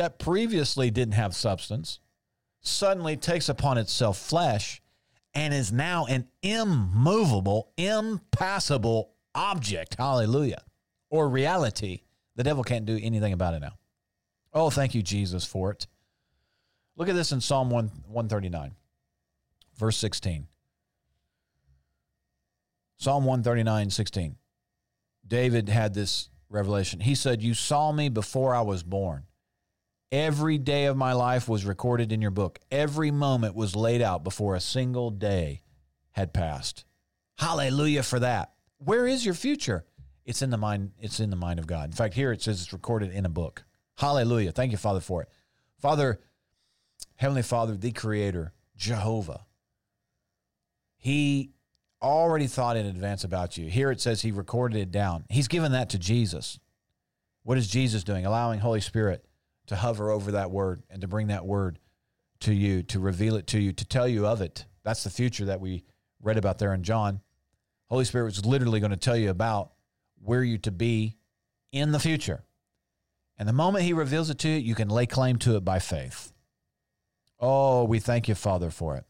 [0.00, 2.00] that previously didn't have substance,
[2.62, 4.80] suddenly takes upon itself flesh
[5.34, 9.96] and is now an immovable, impassible object.
[9.98, 10.62] Hallelujah.
[11.10, 12.00] Or reality.
[12.34, 13.72] The devil can't do anything about it now.
[14.54, 15.86] Oh, thank you, Jesus, for it.
[16.96, 18.74] Look at this in Psalm 1, 139,
[19.76, 20.46] verse 16.
[22.96, 24.36] Psalm 139, 16.
[25.26, 27.00] David had this revelation.
[27.00, 29.24] He said, You saw me before I was born.
[30.12, 32.58] Every day of my life was recorded in your book.
[32.70, 35.62] Every moment was laid out before a single day
[36.12, 36.84] had passed.
[37.38, 38.52] Hallelujah for that.
[38.78, 39.84] Where is your future?
[40.24, 41.90] It's in the mind, it's in the mind of God.
[41.90, 43.64] In fact, here it says it's recorded in a book.
[43.98, 44.50] Hallelujah.
[44.50, 45.28] Thank you, Father, for it.
[45.78, 46.20] Father,
[47.14, 49.46] Heavenly Father, the Creator, Jehovah,
[50.96, 51.52] He
[52.02, 53.68] already thought in advance about you.
[53.70, 55.24] Here it says He recorded it down.
[55.30, 56.58] He's given that to Jesus.
[57.44, 58.26] What is Jesus doing?
[58.26, 59.24] Allowing Holy Spirit
[59.70, 61.78] to hover over that word and to bring that word
[62.40, 64.64] to you, to reveal it to you, to tell you of it.
[64.82, 65.84] That's the future that we
[66.20, 67.20] read about there in John.
[67.88, 69.70] Holy Spirit was literally going to tell you about
[70.24, 71.18] where you to be
[71.70, 72.42] in the future.
[73.38, 75.78] And the moment he reveals it to you, you can lay claim to it by
[75.78, 76.32] faith.
[77.38, 79.04] Oh, we thank you, Father, for it.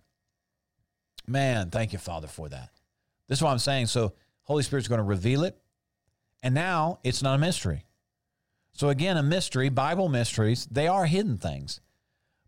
[1.26, 2.68] Man, thank you, Father, for that.
[3.28, 3.86] This is what I'm saying.
[3.86, 5.56] So, Holy Spirit's going to reveal it.
[6.42, 7.86] And now it's not a mystery.
[8.80, 11.82] So, again, a mystery, Bible mysteries, they are hidden things,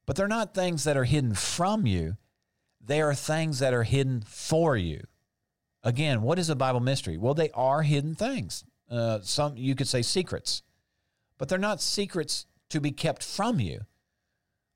[0.07, 2.17] but they're not things that are hidden from you.
[2.81, 5.03] They are things that are hidden for you.
[5.85, 7.19] Again, what is a Bible mystery?
[7.19, 8.65] Well, they are hidden things.
[8.91, 10.63] Uh, some you could say secrets,
[11.37, 13.83] but they're not secrets to be kept from you.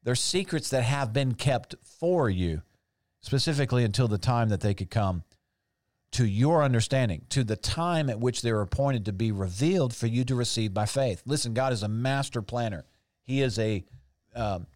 [0.03, 2.61] They're secrets that have been kept for you,
[3.23, 5.23] specifically until the time that they could come
[6.13, 10.25] to your understanding, to the time at which they're appointed to be revealed for you
[10.25, 11.23] to receive by faith.
[11.27, 12.85] Listen, God is a master planner.
[13.23, 13.85] He is a
[14.35, 14.67] um,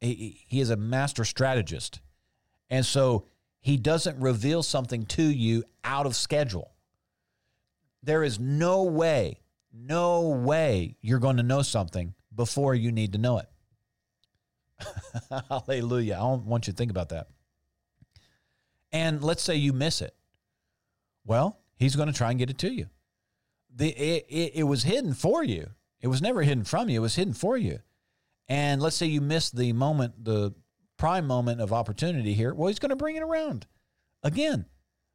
[0.00, 2.00] he, he is a master strategist,
[2.70, 3.26] and so
[3.60, 6.72] he doesn't reveal something to you out of schedule.
[8.02, 9.40] There is no way,
[9.72, 13.48] no way you're going to know something before you need to know it.
[15.48, 16.14] Hallelujah!
[16.14, 17.28] I don't want you to think about that.
[18.92, 20.15] And let's say you miss it
[21.26, 22.86] well, he's going to try and get it to you.
[23.74, 25.70] The, it, it, it was hidden for you.
[26.00, 27.00] It was never hidden from you.
[27.00, 27.80] It was hidden for you.
[28.48, 30.54] And let's say you missed the moment, the
[30.96, 32.54] prime moment of opportunity here.
[32.54, 33.66] Well, he's going to bring it around.
[34.22, 34.66] Again,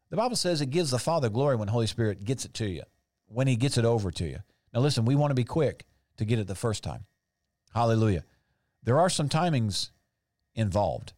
[0.09, 2.83] the Bible says it gives the Father glory when Holy Spirit gets it to you,
[3.27, 4.39] when he gets it over to you.
[4.73, 5.85] Now, listen, we want to be quick
[6.17, 7.05] to get it the first time.
[7.73, 8.25] Hallelujah.
[8.83, 9.91] There are some timings
[10.53, 11.13] involved.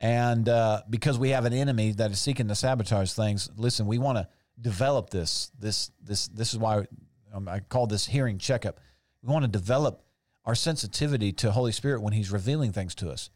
[0.00, 3.98] And uh, because we have an enemy that is seeking to sabotage things, listen, we
[3.98, 4.28] want to
[4.60, 5.50] develop this.
[5.58, 6.86] This this this is why
[7.34, 8.80] um, I call this hearing checkup.
[9.22, 10.02] We want to develop
[10.46, 13.30] our sensitivity to Holy Spirit when He's revealing things to us.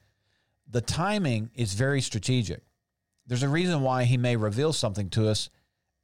[0.70, 2.62] The timing is very strategic.
[3.26, 5.50] There's a reason why He may reveal something to us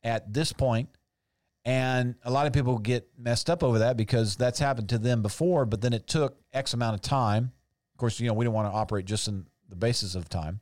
[0.03, 0.91] at this point,
[1.65, 5.23] and a lot of people get messed up over that because that's happened to them
[5.23, 5.65] before.
[5.65, 7.53] But then it took X amount of time.
[7.95, 10.61] Of course, you know we don't want to operate just in the basis of time.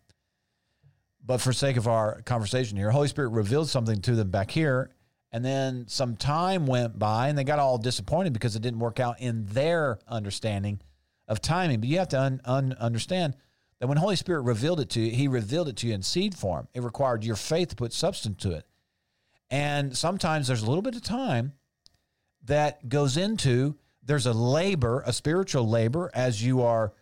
[1.24, 4.90] But for sake of our conversation here, Holy Spirit revealed something to them back here.
[5.30, 8.98] And then some time went by and they got all disappointed because it didn't work
[8.98, 10.80] out in their understanding
[11.26, 11.80] of timing.
[11.80, 13.36] But you have to un- un- understand
[13.78, 16.34] that when Holy Spirit revealed it to you, He revealed it to you in seed
[16.34, 16.66] form.
[16.72, 18.66] It required your faith to put substance to it.
[19.50, 21.52] And sometimes there's a little bit of time
[22.44, 26.94] that goes into there's a labor, a spiritual labor, as you are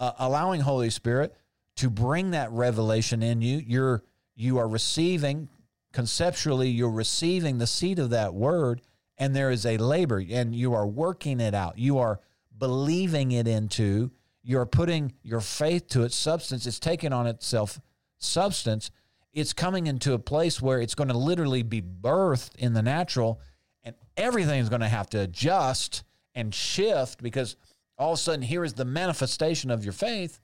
[0.00, 1.36] uh, allowing Holy Spirit
[1.76, 3.62] to bring that revelation in you.
[3.66, 4.02] You're
[4.36, 5.48] you are receiving
[5.92, 6.68] conceptually.
[6.68, 8.82] You're receiving the seed of that word,
[9.16, 11.78] and there is a labor, and you are working it out.
[11.78, 12.20] You are
[12.56, 14.10] believing it into.
[14.42, 16.66] You're putting your faith to its substance.
[16.66, 17.80] It's taking on itself
[18.18, 18.90] substance.
[19.32, 23.40] It's coming into a place where it's going to literally be birthed in the natural,
[23.82, 27.56] and everything is going to have to adjust and shift because
[27.96, 30.40] all of a sudden here is the manifestation of your faith.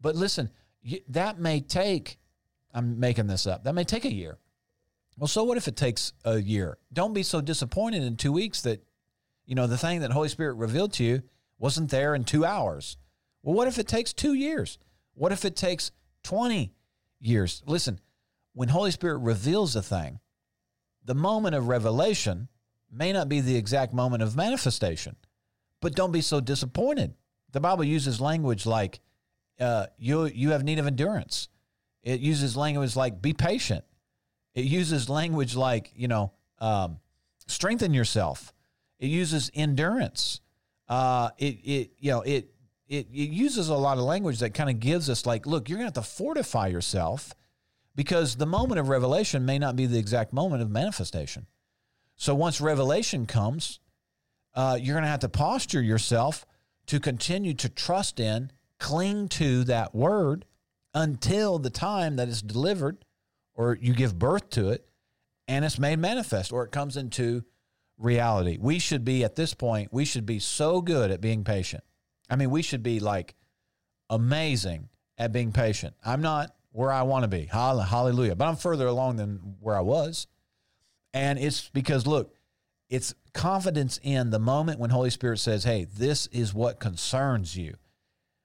[0.00, 0.50] But listen,
[1.08, 2.18] that may take,
[2.72, 4.38] I'm making this up, that may take a year.
[5.18, 6.78] Well, so what if it takes a year?
[6.92, 8.82] Don't be so disappointed in two weeks that,
[9.44, 11.22] you know, the thing that Holy Spirit revealed to you
[11.58, 12.96] wasn't there in two hours.
[13.42, 14.78] Well, what if it takes two years?
[15.14, 15.90] What if it takes
[16.22, 16.72] 20
[17.18, 17.62] years?
[17.66, 18.00] Listen,
[18.54, 20.20] when Holy Spirit reveals a thing,
[21.04, 22.48] the moment of revelation
[22.90, 25.16] may not be the exact moment of manifestation,
[25.80, 27.14] but don't be so disappointed.
[27.52, 29.00] The Bible uses language like
[29.60, 31.48] uh, you you have need of endurance.
[32.02, 33.84] It uses language like be patient.
[34.54, 36.98] It uses language like you know um,
[37.46, 38.52] strengthen yourself.
[38.98, 40.40] It uses endurance.
[40.88, 42.52] Uh, it it you know it
[42.88, 45.78] it, it uses a lot of language that kind of gives us like look you're
[45.78, 47.34] going to have to fortify yourself
[47.94, 51.46] because the moment of revelation may not be the exact moment of manifestation.
[52.16, 53.80] So once revelation comes,
[54.54, 56.44] uh, you're going to have to posture yourself
[56.86, 60.44] to continue to trust in, cling to that word
[60.92, 63.04] until the time that it's delivered
[63.54, 64.88] or you give birth to it
[65.46, 67.44] and it's made manifest or it comes into
[67.98, 68.58] reality.
[68.60, 71.84] We should be at this point, we should be so good at being patient.
[72.28, 73.34] I mean, we should be like
[74.08, 74.88] amazing
[75.18, 75.94] at being patient.
[76.04, 77.44] I'm not where I want to be.
[77.44, 78.34] Hallelujah.
[78.34, 80.26] But I'm further along than where I was.
[81.12, 82.32] And it's because, look,
[82.88, 87.76] it's confidence in the moment when Holy Spirit says, hey, this is what concerns you.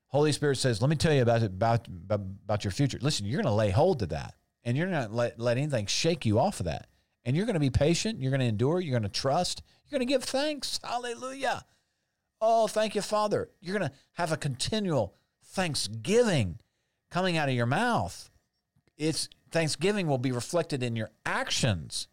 [0.08, 2.98] Holy Spirit says, let me tell you about it, about, about your future.
[3.02, 6.26] Listen, you're going to lay hold to that and you're not let, let anything shake
[6.26, 6.88] you off of that.
[7.26, 8.22] And you're going to be patient.
[8.22, 8.80] You're going to endure.
[8.80, 9.64] You're going to trust.
[9.84, 10.80] You're going to give thanks.
[10.84, 11.66] Hallelujah.
[12.40, 13.50] Oh, thank you, Father.
[13.62, 16.60] You're going to have a continual thanksgiving
[17.10, 18.30] coming out of your mouth.
[18.98, 22.08] It's thanksgiving will be reflected in your actions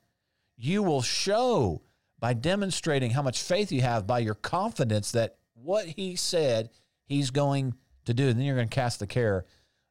[0.63, 1.83] you will show
[2.21, 6.71] by demonstrating how much faith you have by your confidence that what he said
[7.05, 7.75] he's going
[8.07, 8.29] to do.
[8.29, 9.47] And then you're going to cast the care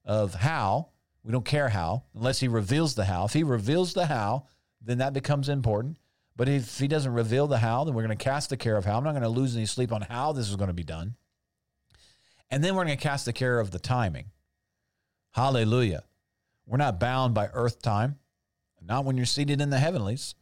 [0.05, 0.89] of how.
[1.23, 3.25] We don't care how unless he reveals the how.
[3.25, 4.47] If he reveals the how,
[4.81, 5.97] then that becomes important.
[6.35, 8.85] But if he doesn't reveal the how, then we're going to cast the care of
[8.85, 8.97] how.
[8.97, 11.15] I'm not going to lose any sleep on how this is going to be done.
[12.49, 14.31] And then we're going to cast the care of the timing.
[15.31, 16.03] Hallelujah.
[16.65, 18.17] We're not bound by earth time,
[18.81, 20.35] not when you're seated in the heavenlies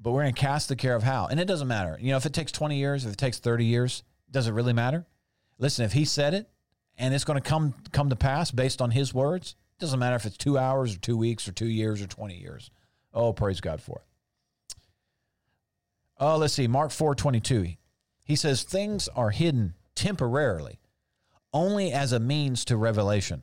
[0.00, 1.26] but we're going to cast the care of how.
[1.26, 1.98] And it doesn't matter.
[2.00, 4.72] You know, if it takes 20 years, if it takes 30 years, does it really
[4.72, 5.06] matter?
[5.58, 6.48] Listen, if he said it
[7.00, 10.16] and it's going to come come to pass based on his words, it doesn't matter
[10.16, 12.70] if it's 2 hours or 2 weeks or 2 years or 20 years.
[13.12, 14.74] Oh, praise God for it.
[16.18, 16.68] Oh, let's see.
[16.68, 17.76] Mark 4:22.
[18.22, 20.78] He says things are hidden temporarily,
[21.52, 23.42] only as a means to revelation.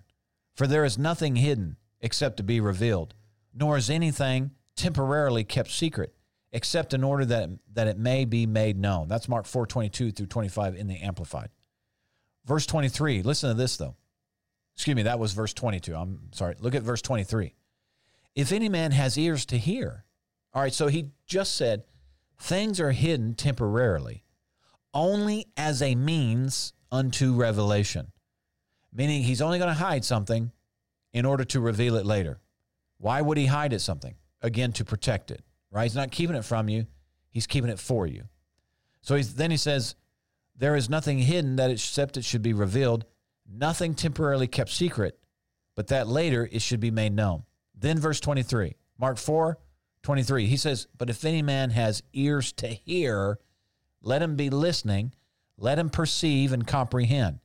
[0.56, 3.15] For there is nothing hidden except to be revealed,
[3.54, 6.13] nor is anything temporarily kept secret
[6.52, 9.08] except in order that, that it may be made known.
[9.08, 11.50] That's Mark 4 22 through 25 in the Amplified.
[12.47, 13.95] Verse 23, listen to this though.
[14.75, 15.95] Excuse me, that was verse 22.
[15.95, 16.55] I'm sorry.
[16.60, 17.53] Look at verse 23.
[18.36, 20.05] If any man has ears to hear.
[20.53, 21.83] All right, so he just said
[22.39, 24.23] things are hidden temporarily,
[24.93, 28.12] only as a means unto revelation.
[28.93, 30.52] Meaning he's only going to hide something
[31.13, 32.39] in order to reveal it later.
[32.98, 34.15] Why would he hide it something?
[34.41, 35.83] Again, to protect it right?
[35.83, 36.87] He's not keeping it from you,
[37.29, 38.23] he's keeping it for you.
[39.02, 39.95] So he's, then he says,
[40.58, 43.05] There is nothing hidden that except it should be revealed,
[43.47, 45.19] nothing temporarily kept secret,
[45.75, 47.43] but that later it should be made known.
[47.75, 49.58] Then verse 23, Mark 4
[50.03, 53.39] 23, he says, But if any man has ears to hear,
[54.01, 55.13] let him be listening,
[55.58, 57.39] let him perceive and comprehend.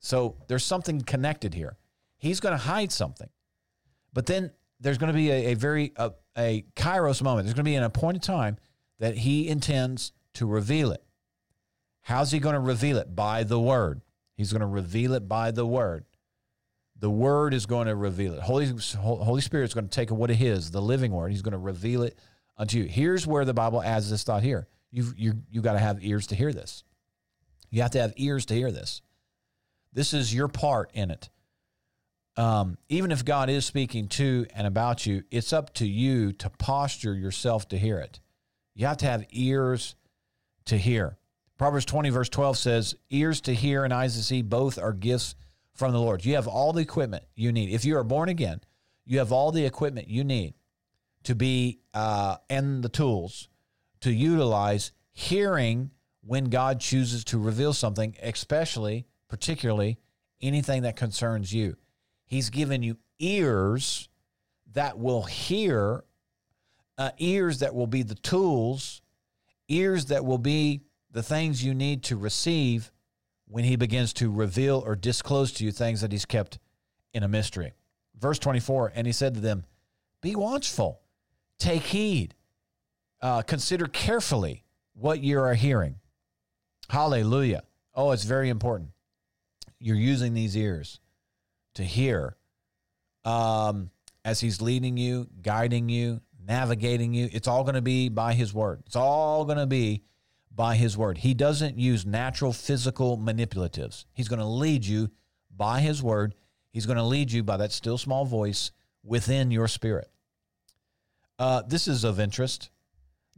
[0.00, 1.76] So there's something connected here.
[2.18, 3.28] He's going to hide something.
[4.12, 4.50] But then
[4.80, 7.46] there's going to be a, a very a, a kairos moment.
[7.46, 8.58] There's going to be an appointed time
[8.98, 11.02] that he intends to reveal it.
[12.02, 13.14] How's he going to reveal it?
[13.14, 14.02] By the word.
[14.36, 16.04] He's going to reveal it by the word.
[17.02, 18.40] The Word is going to reveal it.
[18.40, 21.32] Holy, Holy Spirit is going to take what it is, the living Word.
[21.32, 22.16] He's going to reveal it
[22.56, 22.84] unto you.
[22.84, 24.68] Here's where the Bible adds this thought here.
[24.92, 26.84] You've, you you got to have ears to hear this.
[27.70, 29.02] You have to have ears to hear this.
[29.92, 31.28] This is your part in it.
[32.36, 36.50] Um, even if God is speaking to and about you, it's up to you to
[36.50, 38.20] posture yourself to hear it.
[38.76, 39.96] You have to have ears
[40.66, 41.18] to hear.
[41.62, 45.36] Proverbs 20, verse 12 says, Ears to hear and eyes to see, both are gifts
[45.74, 46.24] from the Lord.
[46.24, 47.70] You have all the equipment you need.
[47.70, 48.60] If you are born again,
[49.06, 50.54] you have all the equipment you need
[51.22, 53.48] to be, uh, and the tools
[54.00, 55.92] to utilize hearing
[56.26, 60.00] when God chooses to reveal something, especially, particularly,
[60.40, 61.76] anything that concerns you.
[62.24, 64.08] He's given you ears
[64.72, 66.02] that will hear,
[66.98, 69.00] uh, ears that will be the tools,
[69.68, 70.80] ears that will be
[71.12, 72.90] the things you need to receive
[73.46, 76.58] when he begins to reveal or disclose to you things that he's kept
[77.12, 77.72] in a mystery.
[78.18, 79.64] Verse 24, and he said to them,
[80.22, 81.00] Be watchful,
[81.58, 82.34] take heed,
[83.20, 85.96] uh, consider carefully what you are hearing.
[86.88, 87.62] Hallelujah.
[87.94, 88.90] Oh, it's very important.
[89.78, 91.00] You're using these ears
[91.74, 92.36] to hear
[93.24, 93.90] um,
[94.24, 97.28] as he's leading you, guiding you, navigating you.
[97.32, 98.82] It's all going to be by his word.
[98.86, 100.02] It's all going to be
[100.54, 101.18] by his word.
[101.18, 104.04] He doesn't use natural physical manipulatives.
[104.12, 105.10] He's going to lead you
[105.54, 106.34] by his word.
[106.72, 108.70] He's going to lead you by that still small voice
[109.02, 110.10] within your spirit.
[111.38, 112.70] Uh, this is of interest.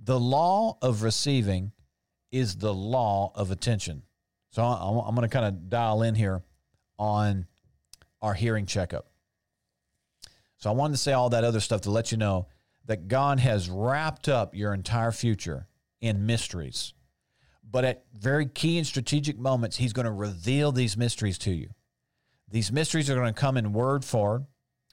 [0.02, 1.72] The law of receiving
[2.32, 4.02] is the law of attention.
[4.50, 6.42] So I'm going to kind of dial in here
[6.98, 7.46] on
[8.20, 9.06] our hearing checkup.
[10.58, 12.48] So I wanted to say all that other stuff to let you know
[12.86, 15.66] that God has wrapped up your entire future
[16.00, 16.92] in mysteries.
[17.74, 21.70] But at very key and strategic moments, He's going to reveal these mysteries to you.
[22.48, 24.46] These mysteries are going to come in word form,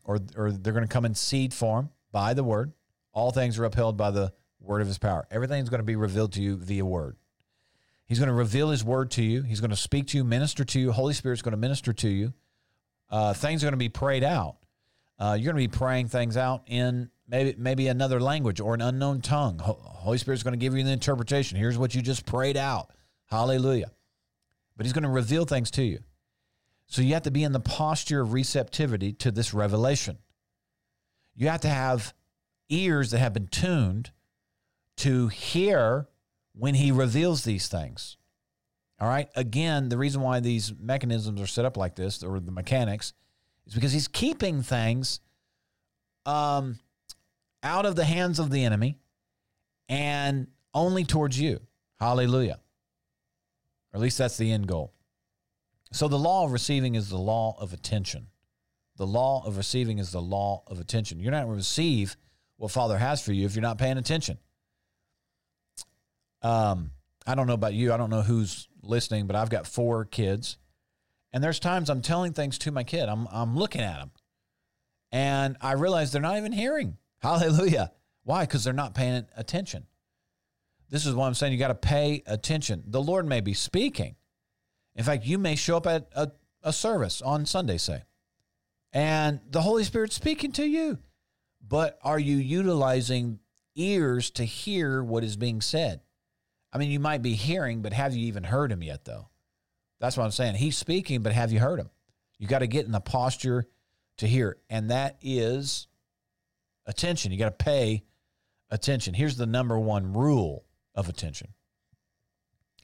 [0.03, 2.73] or, or they're going to come in seed form by the word.
[3.13, 5.27] All things are upheld by the word of His power.
[5.29, 7.17] Everything's going to be revealed to you via word.
[8.07, 9.43] He's going to reveal His word to you.
[9.43, 10.91] He's going to speak to you, minister to you.
[10.91, 12.33] Holy Spirit's going to minister to you.
[13.11, 14.55] Uh, things are going to be prayed out.
[15.19, 18.81] Uh, you're going to be praying things out in maybe maybe another language or an
[18.81, 19.57] unknown tongue.
[19.59, 21.57] Holy Spirit's going to give you the interpretation.
[21.57, 22.91] Here's what you just prayed out.
[23.25, 23.91] Hallelujah.
[24.75, 25.99] But he's going to reveal things to you.
[26.87, 30.17] So you have to be in the posture of receptivity to this revelation.
[31.35, 32.13] You have to have
[32.69, 34.11] ears that have been tuned
[34.97, 36.07] to hear
[36.53, 38.17] when he reveals these things.
[38.99, 39.29] All right.
[39.35, 43.13] Again, the reason why these mechanisms are set up like this, or the mechanics,
[43.65, 45.21] is because he's keeping things
[46.25, 46.77] um,
[47.63, 48.99] out of the hands of the enemy
[49.89, 51.59] and only towards you.
[51.99, 52.59] Hallelujah.
[53.93, 54.93] Or at least that's the end goal.
[55.91, 58.27] So the law of receiving is the law of attention.
[58.97, 61.19] The law of receiving is the law of attention.
[61.19, 62.15] You're not going to receive
[62.57, 64.37] what Father has for you if you're not paying attention.
[66.41, 66.91] Um,
[67.27, 67.93] I don't know about you.
[67.93, 70.57] I don't know who's listening, but I've got four kids.
[71.33, 73.09] And there's times I'm telling things to my kid.
[73.09, 74.11] I'm, I'm looking at them.
[75.11, 76.97] And I realize they're not even hearing.
[77.21, 77.91] Hallelujah.
[78.23, 78.43] Why?
[78.45, 79.85] Because they're not paying attention.
[80.89, 81.53] This is what I'm saying.
[81.53, 82.83] You got to pay attention.
[82.85, 84.15] The Lord may be speaking.
[84.95, 86.31] In fact, you may show up at a,
[86.63, 88.03] a service on Sunday, say,
[88.91, 90.99] and the Holy Spirit's speaking to you.
[91.65, 93.39] But are you utilizing
[93.75, 96.01] ears to hear what is being said?
[96.73, 99.29] I mean, you might be hearing, but have you even heard him yet, though?
[99.99, 100.55] That's what I'm saying.
[100.55, 101.89] He's speaking, but have you heard him?
[102.39, 103.65] You got to get in the posture
[104.17, 104.57] to hear.
[104.69, 105.87] And that is
[106.91, 107.31] attention.
[107.31, 108.03] You got to pay
[108.69, 109.13] attention.
[109.13, 111.53] Here's the number one rule of attention.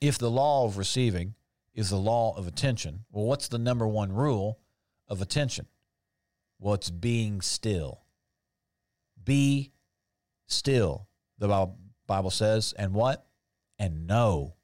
[0.01, 1.35] If the law of receiving
[1.75, 4.59] is the law of attention, well, what's the number one rule
[5.07, 5.67] of attention?
[6.59, 8.01] Well, it's being still.
[9.23, 9.71] Be
[10.47, 11.69] still, the
[12.07, 13.27] Bible says, and what?
[13.77, 14.55] And know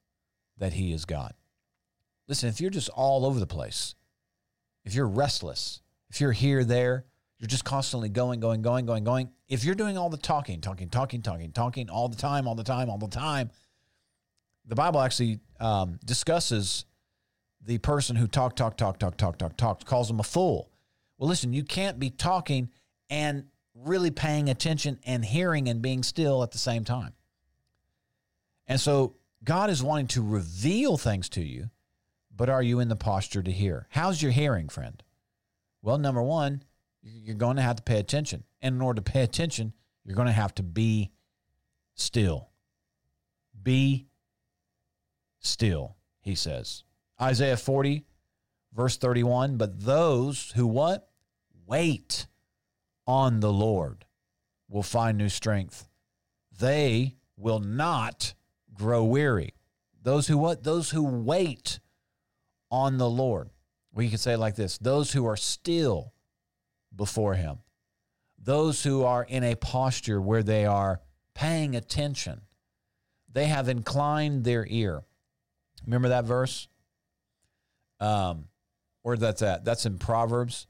[0.57, 1.33] that He is God.
[2.27, 3.95] Listen, if you're just all over the place,
[4.85, 7.05] if you're restless, if you're here, there,
[7.43, 9.29] you're just constantly going, going, going, going, going.
[9.49, 12.63] If you're doing all the talking, talking, talking, talking, talking all the time, all the
[12.63, 13.51] time, all the time,
[14.65, 16.85] the Bible actually um, discusses
[17.61, 20.71] the person who talk, talk, talk, talk, talk, talk, talk, calls them a fool.
[21.17, 22.69] Well, listen, you can't be talking
[23.09, 27.11] and really paying attention and hearing and being still at the same time.
[28.67, 31.71] And so God is wanting to reveal things to you,
[32.33, 33.85] but are you in the posture to hear?
[33.89, 35.03] How's your hearing, friend?
[35.81, 36.63] Well, number one,
[37.03, 38.43] you're going to have to pay attention.
[38.61, 39.73] And in order to pay attention,
[40.03, 41.11] you're going to have to be
[41.95, 42.49] still.
[43.61, 44.07] Be
[45.39, 46.83] still, he says.
[47.21, 48.05] Isaiah 40,
[48.73, 49.57] verse 31.
[49.57, 51.09] But those who what?
[51.65, 52.27] wait
[53.07, 54.05] on the Lord
[54.69, 55.87] will find new strength.
[56.59, 58.33] They will not
[58.73, 59.53] grow weary.
[60.01, 60.63] Those who what?
[60.63, 61.79] Those who wait
[62.69, 63.49] on the Lord.
[63.93, 66.12] We could say like this those who are still
[66.95, 67.59] before him,
[68.37, 71.01] those who are in a posture where they are
[71.33, 72.41] paying attention,
[73.31, 75.03] they have inclined their ear.
[75.85, 76.67] Remember that verse?
[77.99, 78.45] Um,
[79.01, 79.65] where that's at?
[79.65, 80.67] That's in Proverbs.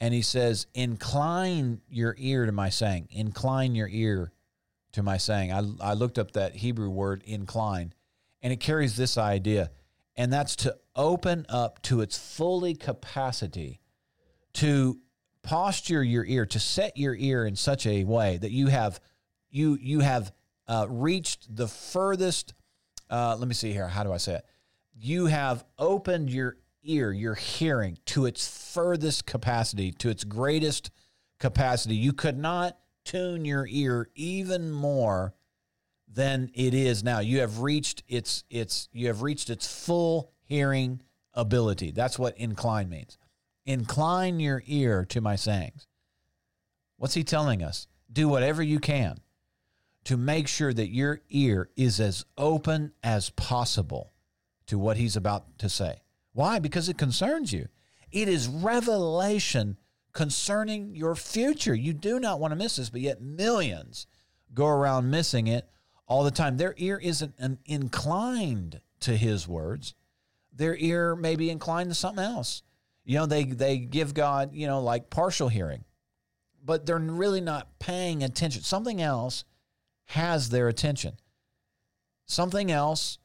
[0.00, 3.08] And he says, Incline your ear to my saying.
[3.10, 4.32] Incline your ear
[4.92, 5.52] to my saying.
[5.52, 7.92] I, I looked up that Hebrew word, incline,
[8.42, 9.70] and it carries this idea,
[10.16, 13.80] and that's to open up to its fully capacity
[14.54, 14.98] to
[15.46, 19.00] posture your ear, to set your ear in such a way that you have
[19.48, 20.32] you you have
[20.68, 22.52] uh, reached the furthest.
[23.08, 23.88] Uh, let me see here.
[23.88, 24.44] How do I say it?
[24.98, 30.90] You have opened your ear, your hearing, to its furthest capacity, to its greatest
[31.38, 31.94] capacity.
[31.94, 35.34] You could not tune your ear even more
[36.08, 37.20] than it is now.
[37.20, 41.02] You have reached its its you have reached its full hearing
[41.34, 41.92] ability.
[41.92, 43.16] That's what incline means.
[43.66, 45.86] Incline your ear to my sayings.
[46.96, 47.88] What's he telling us?
[48.10, 49.18] Do whatever you can
[50.04, 54.12] to make sure that your ear is as open as possible
[54.66, 56.00] to what he's about to say.
[56.32, 56.60] Why?
[56.60, 57.66] Because it concerns you.
[58.12, 59.76] It is revelation
[60.12, 61.74] concerning your future.
[61.74, 64.06] You do not want to miss this, but yet millions
[64.54, 65.68] go around missing it
[66.06, 66.56] all the time.
[66.56, 67.34] Their ear isn't
[67.66, 69.94] inclined to his words.
[70.52, 72.62] Their ear may be inclined to something else.
[73.06, 75.84] You know, they they give God, you know, like partial hearing.
[76.62, 78.62] But they're really not paying attention.
[78.62, 79.44] Something else
[80.06, 81.14] has their attention.
[82.26, 83.18] Something else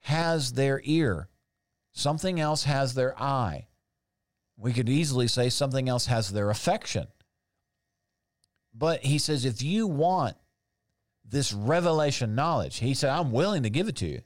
[0.00, 1.28] has their ear.
[1.92, 3.66] Something else has their eye.
[4.56, 7.06] We could easily say something else has their affection.
[8.74, 10.36] But he says, if you want
[11.28, 14.22] this revelation knowledge, he said, I'm willing to give it to you.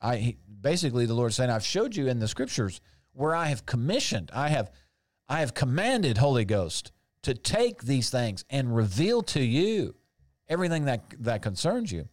[0.00, 2.80] I he, basically the Lord saying, I've showed you in the scriptures
[3.16, 4.70] where I have commissioned, I have,
[5.28, 6.92] I have commanded Holy Ghost
[7.22, 9.96] to take these things and reveal to you
[10.48, 12.08] everything that that concerns you.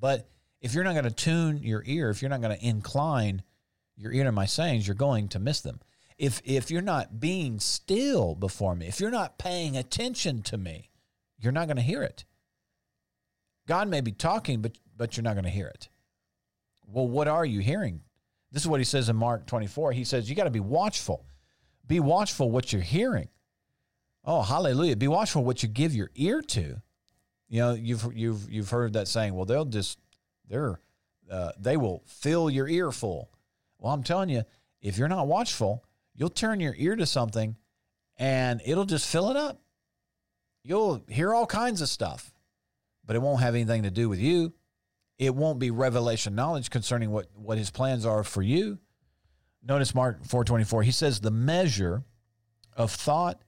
[0.00, 0.28] But
[0.60, 3.42] if you're not going to tune your ear, if you're not going to incline
[3.96, 5.80] your ear to my sayings, you're going to miss them.
[6.18, 10.88] If if you're not being still before me, if you're not paying attention to me,
[11.38, 12.24] you're not going to hear it.
[13.66, 15.88] God may be talking, but but you're not going to hear it.
[16.86, 18.02] Well, what are you hearing?
[18.52, 19.92] This is what he says in Mark 24.
[19.92, 21.24] He says you got to be watchful.
[21.86, 23.28] Be watchful what you're hearing.
[24.24, 24.94] Oh, hallelujah.
[24.94, 26.80] Be watchful what you give your ear to.
[27.48, 29.34] You know, you've you've you've heard that saying.
[29.34, 29.98] Well, they'll just
[30.48, 30.78] they're
[31.30, 33.30] uh, they will fill your ear full.
[33.78, 34.44] Well, I'm telling you,
[34.80, 35.84] if you're not watchful,
[36.14, 37.56] you'll turn your ear to something,
[38.16, 39.60] and it'll just fill it up.
[40.62, 42.32] You'll hear all kinds of stuff,
[43.04, 44.52] but it won't have anything to do with you.
[45.18, 48.78] It won't be revelation knowledge concerning what what His plans are for you.
[49.62, 50.82] Notice Mark 4:24.
[50.84, 52.04] He says the measure
[52.76, 53.42] of thought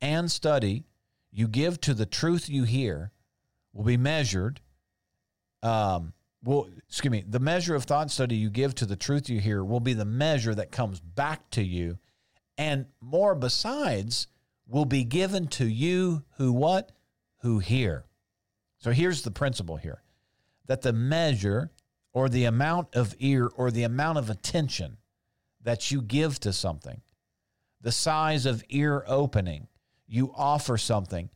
[0.00, 0.84] and study
[1.30, 3.12] you give to the truth you hear
[3.72, 4.60] will be measured.
[5.62, 6.12] Um,
[6.42, 9.64] will excuse me, the measure of thought study you give to the truth you hear
[9.64, 11.98] will be the measure that comes back to you,
[12.56, 14.28] and more besides
[14.66, 16.92] will be given to you who what
[17.40, 18.06] who hear.
[18.78, 20.02] So here's the principle here
[20.66, 21.70] that the measure
[22.12, 24.96] or the amount of ear or the amount of attention
[25.62, 27.00] that you give to something,
[27.80, 29.68] the size of ear opening
[30.06, 31.28] you offer something,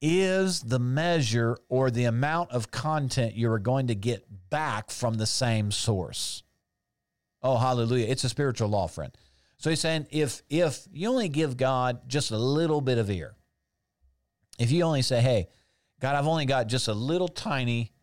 [0.00, 5.14] is the measure or the amount of content you are going to get back from
[5.14, 6.42] the same source.
[7.42, 8.06] Oh, hallelujah.
[8.06, 9.16] It's a spiritual law, friend.
[9.56, 13.34] So he's saying if if you only give God just a little bit of ear,
[14.58, 15.48] if you only say, hey,
[16.00, 17.93] God, I've only got just a little tiny,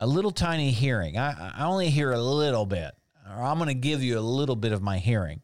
[0.00, 1.16] a little tiny hearing.
[1.16, 2.92] I, I only hear a little bit,
[3.28, 5.40] or I'm going to give you a little bit of my hearing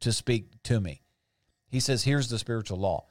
[0.00, 1.02] to speak to me.
[1.68, 3.06] He says, here's the spiritual law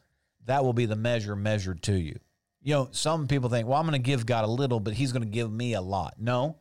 [0.45, 2.19] that will be the measure measured to you.
[2.61, 5.11] You know, some people think, well, I'm going to give God a little, but he's
[5.11, 6.15] going to give me a lot.
[6.19, 6.57] No,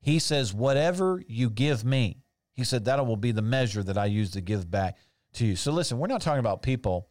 [0.00, 2.18] he says, whatever you give me,
[2.54, 4.98] he said, that will be the measure that I use to give back
[5.34, 5.56] to you.
[5.56, 7.08] So listen, we're not talking about people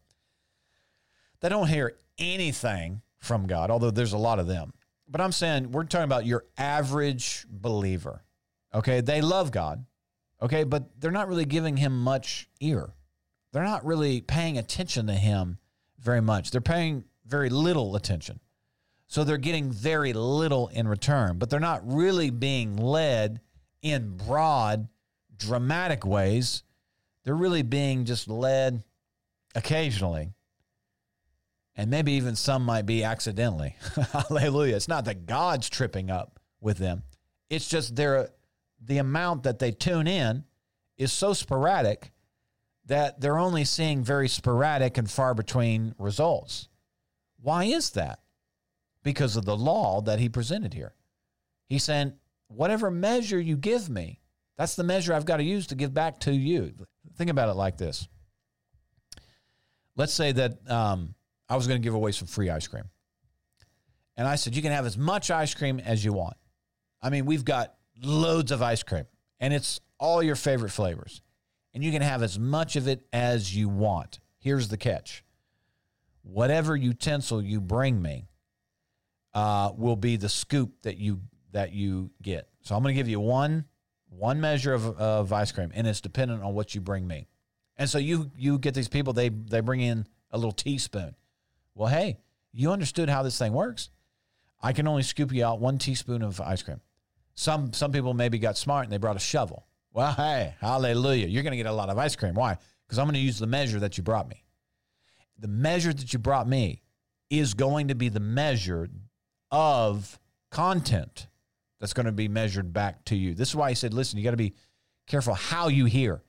[1.39, 4.73] that don't hear anything from God, although there's a lot of them.
[5.11, 8.23] But I'm saying we're talking about your average believer.
[8.73, 9.01] Okay.
[9.01, 9.85] They love God.
[10.41, 10.63] Okay.
[10.63, 12.93] But they're not really giving him much ear.
[13.51, 15.57] They're not really paying attention to him
[15.99, 16.51] very much.
[16.51, 18.39] They're paying very little attention.
[19.07, 23.41] So they're getting very little in return, but they're not really being led
[23.81, 24.87] in broad,
[25.35, 26.63] dramatic ways.
[27.25, 28.85] They're really being just led
[29.53, 30.29] occasionally
[31.75, 33.75] And maybe even some might be accidentally.
[34.11, 34.75] Hallelujah.
[34.75, 37.03] It's not that God's tripping up with them.
[37.49, 38.29] It's just their
[38.83, 40.43] the amount that they tune in
[40.97, 42.11] is so sporadic
[42.85, 46.67] that they're only seeing very sporadic and far between results.
[47.41, 48.19] Why is that?
[49.03, 50.93] Because of the law that he presented here.
[51.67, 52.13] He's saying,
[52.47, 54.19] whatever measure you give me,
[54.57, 56.73] that's the measure I've got to use to give back to you.
[57.15, 58.07] Think about it like this.
[59.95, 61.15] Let's say that um,
[61.51, 62.85] I was going to give away some free ice cream.
[64.15, 66.37] And I said, you can have as much ice cream as you want.
[67.01, 69.03] I mean, we've got loads of ice cream,
[69.41, 71.21] and it's all your favorite flavors.
[71.73, 74.19] And you can have as much of it as you want.
[74.39, 75.25] Here's the catch
[76.23, 78.27] whatever utensil you bring me
[79.33, 81.19] uh, will be the scoop that you
[81.51, 82.47] that you get.
[82.61, 83.65] So I'm going to give you one
[84.07, 87.27] one measure of, of ice cream, and it's dependent on what you bring me.
[87.75, 91.15] And so you you get these people they they bring in a little teaspoon.
[91.75, 92.17] Well, hey,
[92.51, 93.89] you understood how this thing works.
[94.61, 96.81] I can only scoop you out one teaspoon of ice cream.
[97.33, 99.65] Some some people maybe got smart and they brought a shovel.
[99.93, 101.27] Well, hey, hallelujah.
[101.27, 102.35] You're going to get a lot of ice cream.
[102.35, 102.57] Why?
[102.85, 104.43] Because I'm going to use the measure that you brought me.
[105.39, 106.81] The measure that you brought me
[107.29, 108.89] is going to be the measure
[109.49, 110.19] of
[110.51, 111.27] content
[111.79, 113.33] that's going to be measured back to you.
[113.33, 114.53] This is why he said, listen, you got to be
[115.07, 116.21] careful how you hear.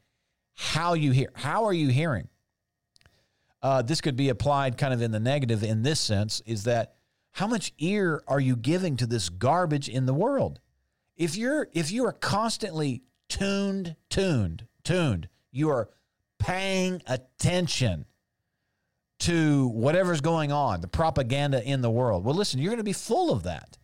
[0.55, 1.31] How you hear.
[1.35, 2.29] How are you hearing?
[3.63, 6.95] Uh, this could be applied kind of in the negative in this sense is that
[7.31, 10.61] how much ear are you giving to this garbage in the world?
[11.17, 15.89] If you're if you are constantly tuned, tuned, tuned, you are
[16.39, 18.05] paying attention
[19.21, 22.25] to whatever's going on, the propaganda in the world.
[22.25, 23.79] Well, listen, you're going to be full of that.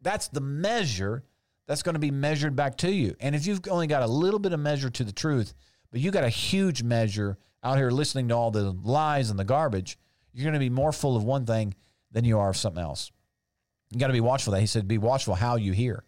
[0.00, 1.24] That's the measure
[1.66, 3.16] that's going to be measured back to you.
[3.20, 5.52] And if you've only got a little bit of measure to the truth,
[5.90, 9.44] but you got a huge measure out here listening to all the lies and the
[9.44, 9.98] garbage,
[10.32, 11.74] you're going to be more full of one thing
[12.12, 13.10] than you are of something else.
[13.90, 14.52] You got to be watchful.
[14.52, 16.04] That he said, be watchful how you hear.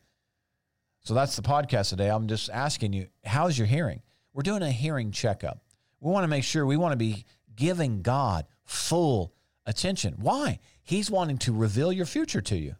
[1.00, 2.10] So that's the podcast today.
[2.10, 4.02] I'm just asking you, how's your hearing?
[4.32, 5.62] We're doing a hearing checkup.
[6.00, 7.24] We want to make sure we want to be
[7.56, 9.34] giving God full
[9.66, 10.14] attention.
[10.18, 10.60] Why?
[10.82, 12.76] He's wanting to reveal your future to you.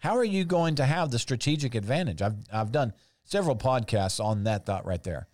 [0.00, 2.20] How are you going to have the strategic advantage?
[2.20, 2.92] I've, I've done
[3.24, 5.28] several podcasts on that thought right there.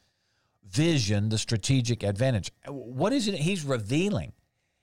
[0.72, 2.50] Vision, the strategic advantage.
[2.66, 4.32] What is it he's revealing?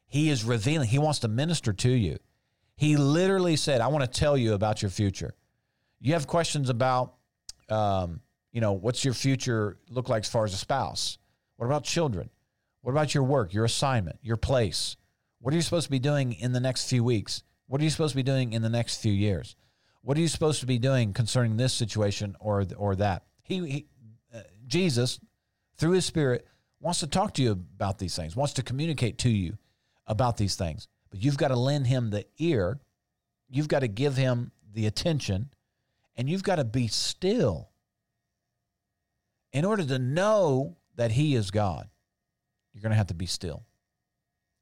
[0.08, 0.88] He is revealing.
[0.88, 2.18] He wants to minister to you.
[2.76, 5.34] He literally said, I want to tell you about your future.
[6.00, 7.16] You have questions about,
[7.70, 8.22] um,
[8.52, 11.18] you know, what's your future look like as far as a spouse?
[11.58, 12.30] What about children?
[12.82, 14.96] What about your work, your assignment, your place?
[15.40, 17.44] What are you supposed to be doing in the next few weeks?
[17.68, 19.56] What are you supposed to be doing in the next few years?
[20.02, 23.24] What are you supposed to be doing concerning this situation or or that?
[23.44, 23.86] He, he
[24.34, 25.20] uh, Jesus,
[25.80, 26.48] through His Spirit,
[26.80, 28.36] wants to talk to you about these things.
[28.36, 29.58] Wants to communicate to you
[30.06, 30.88] about these things.
[31.10, 32.80] But you've got to lend Him the ear.
[33.50, 35.50] You've got to give Him the attention,
[36.16, 37.70] and you've got to be still
[39.52, 41.90] in order to know that He is God.
[42.74, 43.64] You're going to have to be still.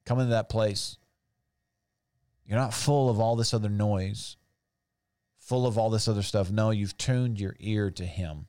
[0.06, 0.98] Come into that place.
[2.46, 4.38] You're not full of all this other noise
[5.48, 6.52] full of all this other stuff.
[6.52, 8.48] No, you've tuned your ear to Him.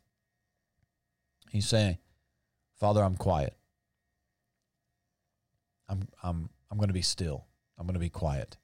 [1.48, 1.98] He's saying,
[2.78, 3.56] Father, I'm quiet.
[5.88, 7.46] I'm, I'm, I'm going to be still.
[7.78, 8.56] I'm going to be quiet.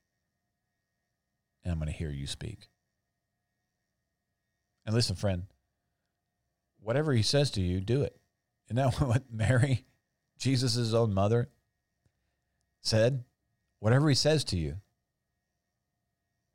[1.65, 2.69] And I'm going to hear you speak.
[4.87, 5.45] And listen, friend,
[6.81, 8.17] whatever he says to you, do it.
[8.67, 9.85] Isn't that what Mary,
[10.39, 11.49] Jesus' own mother,
[12.83, 13.25] said?
[13.81, 14.77] Whatever he says to you,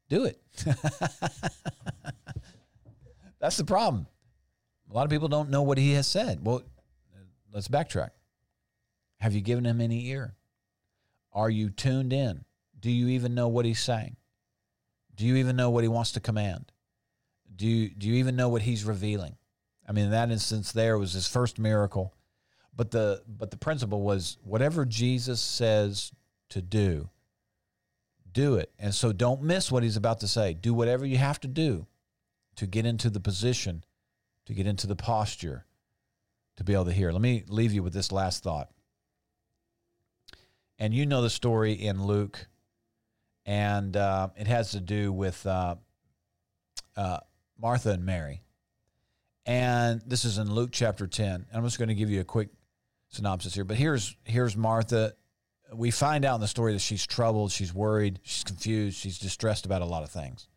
[0.10, 0.41] do it.
[3.39, 4.07] That's the problem.
[4.89, 6.39] A lot of people don't know what he has said.
[6.43, 6.64] Well,
[7.54, 8.12] let's backtrack.
[9.20, 10.36] Have you given him any ear?
[11.34, 12.45] Are you tuned in?
[12.80, 14.16] Do you even know what he's saying?
[15.16, 16.72] Do you even know what he wants to command?
[17.54, 19.36] Do you, do you even know what he's revealing?
[19.88, 22.14] I mean, in that instance, there was his first miracle,
[22.76, 26.14] but the but the principle was whatever Jesus says
[26.50, 27.10] to do,
[28.32, 28.72] do it.
[28.78, 30.54] And so don't miss what he's about to say.
[30.54, 31.88] Do whatever you have to do
[32.56, 33.84] to get into the position,
[34.45, 35.66] to get into the posture
[36.60, 37.12] to be able to hear.
[37.12, 38.70] Let me leave you with this last thought.
[40.78, 42.47] And you know the story in Luke,
[43.45, 45.76] and uh, it has to do with uh,
[46.97, 47.20] uh,
[47.57, 48.43] Martha and Mary.
[49.45, 51.47] And this is in Luke chapter 10.
[51.53, 52.49] I'm just going to give you a quick
[53.07, 53.64] synopsis here.
[53.64, 55.14] But here's here's Martha
[55.74, 59.66] we find out in the story that she's troubled, she's worried, she's confused, she's distressed
[59.66, 60.47] about a lot of things.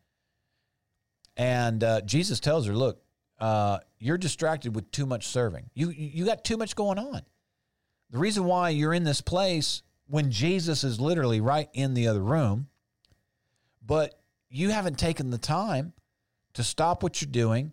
[1.36, 3.02] And uh, Jesus tells her, "Look,
[3.42, 5.68] uh, you're distracted with too much serving.
[5.74, 7.22] You you got too much going on.
[8.10, 12.22] The reason why you're in this place when Jesus is literally right in the other
[12.22, 12.68] room,
[13.84, 14.14] but
[14.48, 15.92] you haven't taken the time
[16.52, 17.72] to stop what you're doing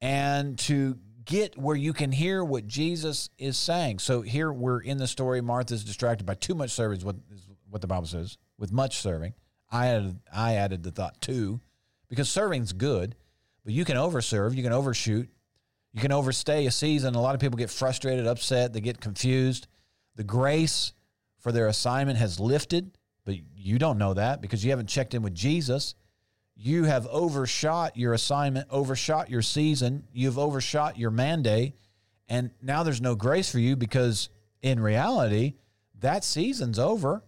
[0.00, 4.00] and to get where you can hear what Jesus is saying.
[4.00, 5.40] So here we're in the story.
[5.40, 9.34] Martha's distracted by too much serving, what, is what the Bible says, with much serving.
[9.70, 11.60] I added, I added the thought too,
[12.08, 13.14] because serving's good,
[13.68, 15.28] but you can overserve, you can overshoot,
[15.92, 17.14] you can overstay a season.
[17.14, 19.66] A lot of people get frustrated, upset, they get confused.
[20.16, 20.94] The grace
[21.36, 22.96] for their assignment has lifted,
[23.26, 25.96] but you don't know that because you haven't checked in with Jesus.
[26.56, 31.74] You have overshot your assignment, overshot your season, you've overshot your mandate,
[32.26, 34.30] and now there's no grace for you because
[34.62, 35.56] in reality,
[36.00, 37.22] that season's over.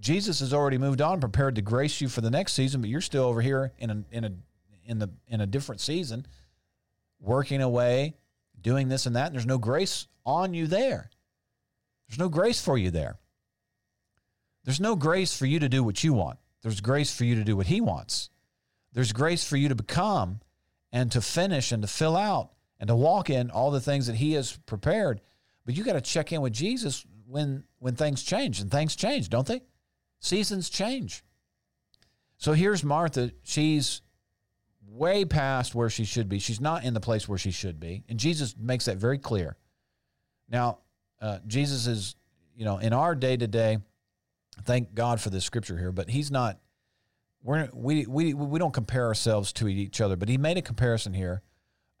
[0.00, 3.00] Jesus has already moved on, prepared to grace you for the next season, but you're
[3.00, 4.32] still over here in a in a
[4.90, 6.26] in the in a different season,
[7.20, 8.16] working away,
[8.60, 11.08] doing this and that, and there's no grace on you there.
[12.08, 13.18] There's no grace for you there.
[14.64, 16.38] There's no grace for you to do what you want.
[16.62, 18.30] There's grace for you to do what he wants.
[18.92, 20.40] There's grace for you to become
[20.92, 24.16] and to finish and to fill out and to walk in all the things that
[24.16, 25.20] he has prepared.
[25.64, 29.30] But you got to check in with Jesus when when things change and things change,
[29.30, 29.62] don't they?
[30.18, 31.22] Seasons change.
[32.36, 34.02] So here's Martha, she's
[34.90, 36.38] way past where she should be.
[36.38, 38.02] She's not in the place where she should be.
[38.08, 39.56] And Jesus makes that very clear.
[40.48, 40.78] Now,
[41.20, 42.16] uh, Jesus is,
[42.56, 43.78] you know, in our day to day,
[44.64, 46.58] thank God for this scripture here, but he's not.
[47.42, 51.14] We're, we, we, we don't compare ourselves to each other, but he made a comparison
[51.14, 51.42] here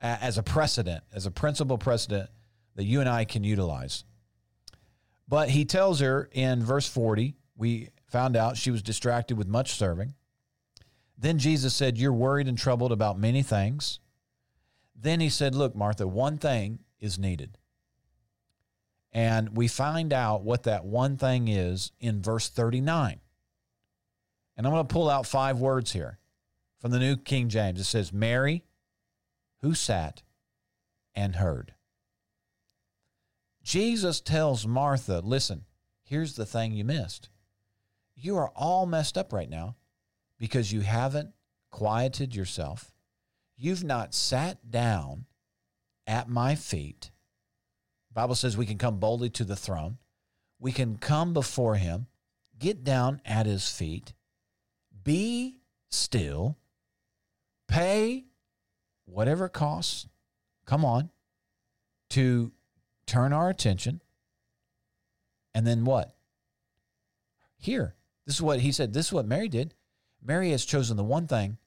[0.02, 2.28] as a precedent, as a principal precedent
[2.76, 4.04] that you and I can utilize.
[5.28, 9.72] But he tells her in verse 40, we found out she was distracted with much
[9.72, 10.14] serving.
[11.20, 14.00] Then Jesus said, You're worried and troubled about many things.
[14.98, 17.58] Then he said, Look, Martha, one thing is needed.
[19.12, 23.20] And we find out what that one thing is in verse 39.
[24.56, 26.18] And I'm going to pull out five words here
[26.78, 27.80] from the New King James.
[27.80, 28.64] It says, Mary,
[29.60, 30.22] who sat
[31.14, 31.74] and heard.
[33.62, 35.64] Jesus tells Martha, listen,
[36.02, 37.28] here's the thing you missed.
[38.14, 39.76] You are all messed up right now
[40.40, 41.30] because you haven't
[41.70, 42.90] quieted yourself.
[43.56, 45.26] You've not sat down
[46.08, 47.12] at my feet
[48.12, 49.98] Bible says we can come boldly to the throne.
[50.58, 52.06] We can come before him,
[52.58, 54.12] get down at his feet,
[55.04, 55.60] be
[55.90, 56.58] still,
[57.68, 58.26] pay
[59.06, 60.06] whatever it costs,
[60.66, 61.10] come on,
[62.10, 62.52] to
[63.06, 64.02] turn our attention.
[65.54, 66.14] And then what?
[67.56, 67.94] Here.
[68.26, 68.92] This is what he said.
[68.92, 69.74] This is what Mary did.
[70.22, 71.58] Mary has chosen the one thing,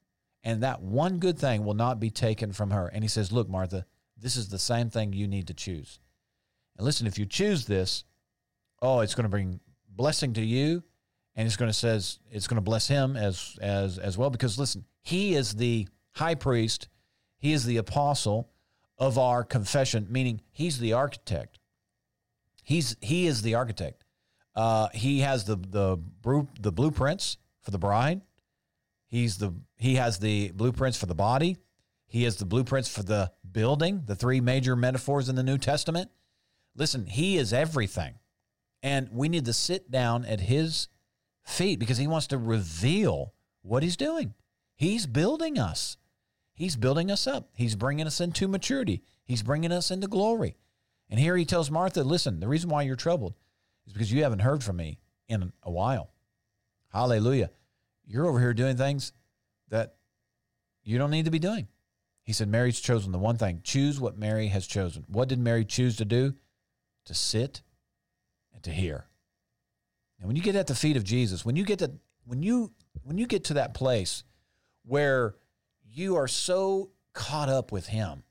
[0.44, 2.88] and that one good thing will not be taken from her.
[2.88, 3.86] And he says, Look, Martha,
[4.18, 6.00] this is the same thing you need to choose.
[6.78, 8.04] And listen, if you choose this,
[8.82, 10.84] oh, it's going to bring blessing to you,
[11.36, 14.30] and it's going to says it's going to bless him as as as well.
[14.30, 16.90] Because listen, he is the high priest,
[17.38, 18.50] he is the apostle
[18.98, 21.60] of our confession, meaning he's the architect.
[22.64, 24.04] He's he is the architect.
[24.56, 25.98] Uh, he has the the
[26.60, 28.22] the blueprints for the bride.
[29.14, 31.58] He's the he has the blueprints for the body.
[32.08, 36.10] He has the blueprints for the building, the three major metaphors in the New Testament.
[36.76, 38.16] Listen, he is everything.
[38.82, 40.88] And we need to sit down at his
[41.44, 44.34] feet because he wants to reveal what he's doing.
[44.76, 45.98] He's building us.
[46.56, 47.52] He's building us up.
[47.54, 49.04] He's bringing us into maturity.
[49.26, 50.58] He's bringing us into glory.
[51.08, 53.36] And here he tells Martha, listen, the reason why you're troubled
[53.86, 54.98] is because you haven't heard from me
[55.28, 56.10] in a while.
[56.92, 57.52] Hallelujah.
[58.06, 59.14] You're over here doing things
[59.70, 59.96] that
[60.84, 61.68] you don't need to be doing.
[62.24, 63.62] He said, Mary's chosen the one thing.
[63.64, 65.04] Choose what Mary has chosen.
[65.08, 66.36] What did Mary choose to do?
[67.06, 67.62] to sit
[68.54, 69.06] and to hear.
[70.20, 71.92] And when you get at the feet of Jesus, when you get to
[72.26, 72.72] when you
[73.04, 74.24] when you get to that place
[74.86, 75.36] where
[75.84, 78.24] you are so caught up with him,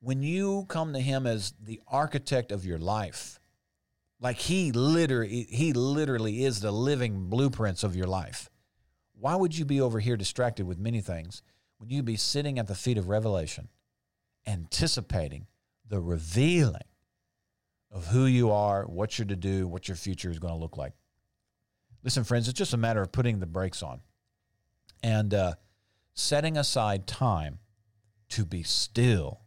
[0.00, 3.40] when you come to him as the architect of your life,
[4.20, 8.48] like he literally he literally is the living blueprints of your life.
[9.18, 11.42] Why would you be over here distracted with many things
[11.78, 13.68] when you'd be sitting at the feet of revelation,
[14.46, 15.46] anticipating
[15.88, 16.82] the revealing
[17.90, 20.76] of who you are, what you're to do, what your future is going to look
[20.76, 20.92] like.
[22.02, 24.00] Listen, friends, it's just a matter of putting the brakes on
[25.02, 25.54] and uh,
[26.14, 27.58] setting aside time
[28.28, 29.40] to be still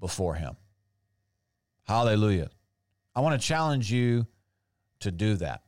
[0.00, 0.56] before Him.
[1.86, 2.50] Hallelujah.
[3.14, 4.26] I want to challenge you
[5.00, 5.62] to do that.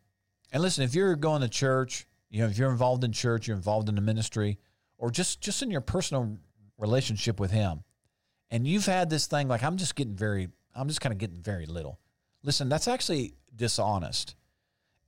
[0.52, 3.56] And listen, if you're going to church, you know, if you're involved in church, you're
[3.56, 4.58] involved in the ministry,
[4.98, 6.38] or just just in your personal
[6.78, 7.82] relationship with Him,
[8.50, 11.42] and you've had this thing like I'm just getting very I'm just kind of getting
[11.42, 11.98] very little.
[12.42, 14.36] Listen, that's actually dishonest.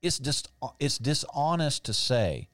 [0.02, 0.50] It's just
[0.80, 2.48] it's dishonest to say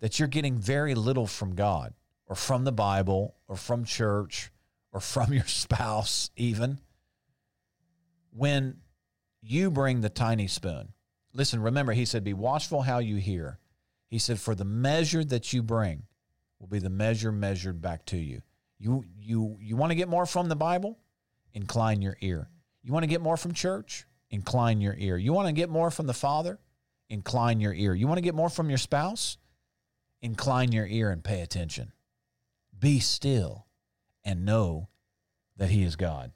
[0.00, 1.94] that you're getting very little from God
[2.26, 4.50] or from the Bible or from church
[4.92, 6.80] or from your spouse even
[8.30, 8.78] when
[9.40, 10.92] you bring the tiny spoon.
[11.32, 13.58] Listen, remember he said be watchful how you hear.
[14.08, 16.04] He said for the measure that you bring
[16.58, 18.42] will be the measure measured back to you.
[18.78, 20.98] You you you want to get more from the Bible?
[21.52, 22.48] Incline your ear.
[22.82, 24.06] You want to get more from church?
[24.30, 25.16] Incline your ear.
[25.16, 26.58] You want to get more from the Father?
[27.08, 27.94] Incline your ear.
[27.94, 29.38] You want to get more from your spouse?
[30.20, 31.92] Incline your ear and pay attention.
[32.78, 33.66] Be still
[34.24, 34.88] and know
[35.56, 36.32] that He is God.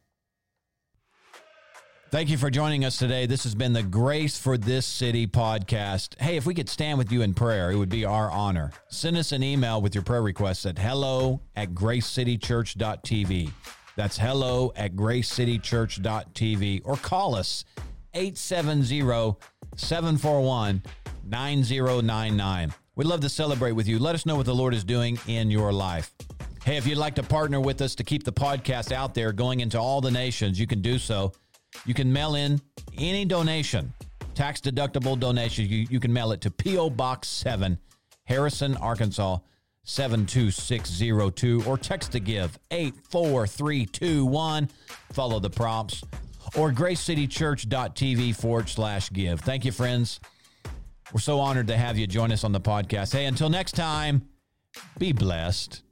[2.13, 3.25] Thank you for joining us today.
[3.25, 6.21] This has been the Grace for This City podcast.
[6.21, 8.71] Hey, if we could stand with you in prayer, it would be our honor.
[8.89, 13.51] Send us an email with your prayer requests at hello at gracecitychurch.tv.
[13.97, 17.65] That's hello at gracecitychurch.tv or call us
[18.13, 19.39] 870
[19.77, 20.83] 741
[21.25, 22.75] 9099.
[22.95, 23.99] We'd love to celebrate with you.
[23.99, 26.13] Let us know what the Lord is doing in your life.
[26.63, 29.61] Hey, if you'd like to partner with us to keep the podcast out there going
[29.61, 31.33] into all the nations, you can do so
[31.87, 32.61] you can mail in
[32.97, 33.93] any donation,
[34.35, 35.67] tax deductible donation.
[35.67, 36.91] You, you can mail it to P.O.
[36.91, 37.79] Box 7,
[38.25, 39.39] Harrison, Arkansas
[39.85, 44.69] 72602, or text to give 84321.
[45.13, 46.03] Follow the prompts
[46.57, 49.41] or gracecitychurch.tv forward slash give.
[49.41, 50.21] Thank you, friends.
[51.13, 53.13] We're so honored to have you join us on the podcast.
[53.13, 54.29] Hey, until next time,
[54.99, 55.83] be blessed.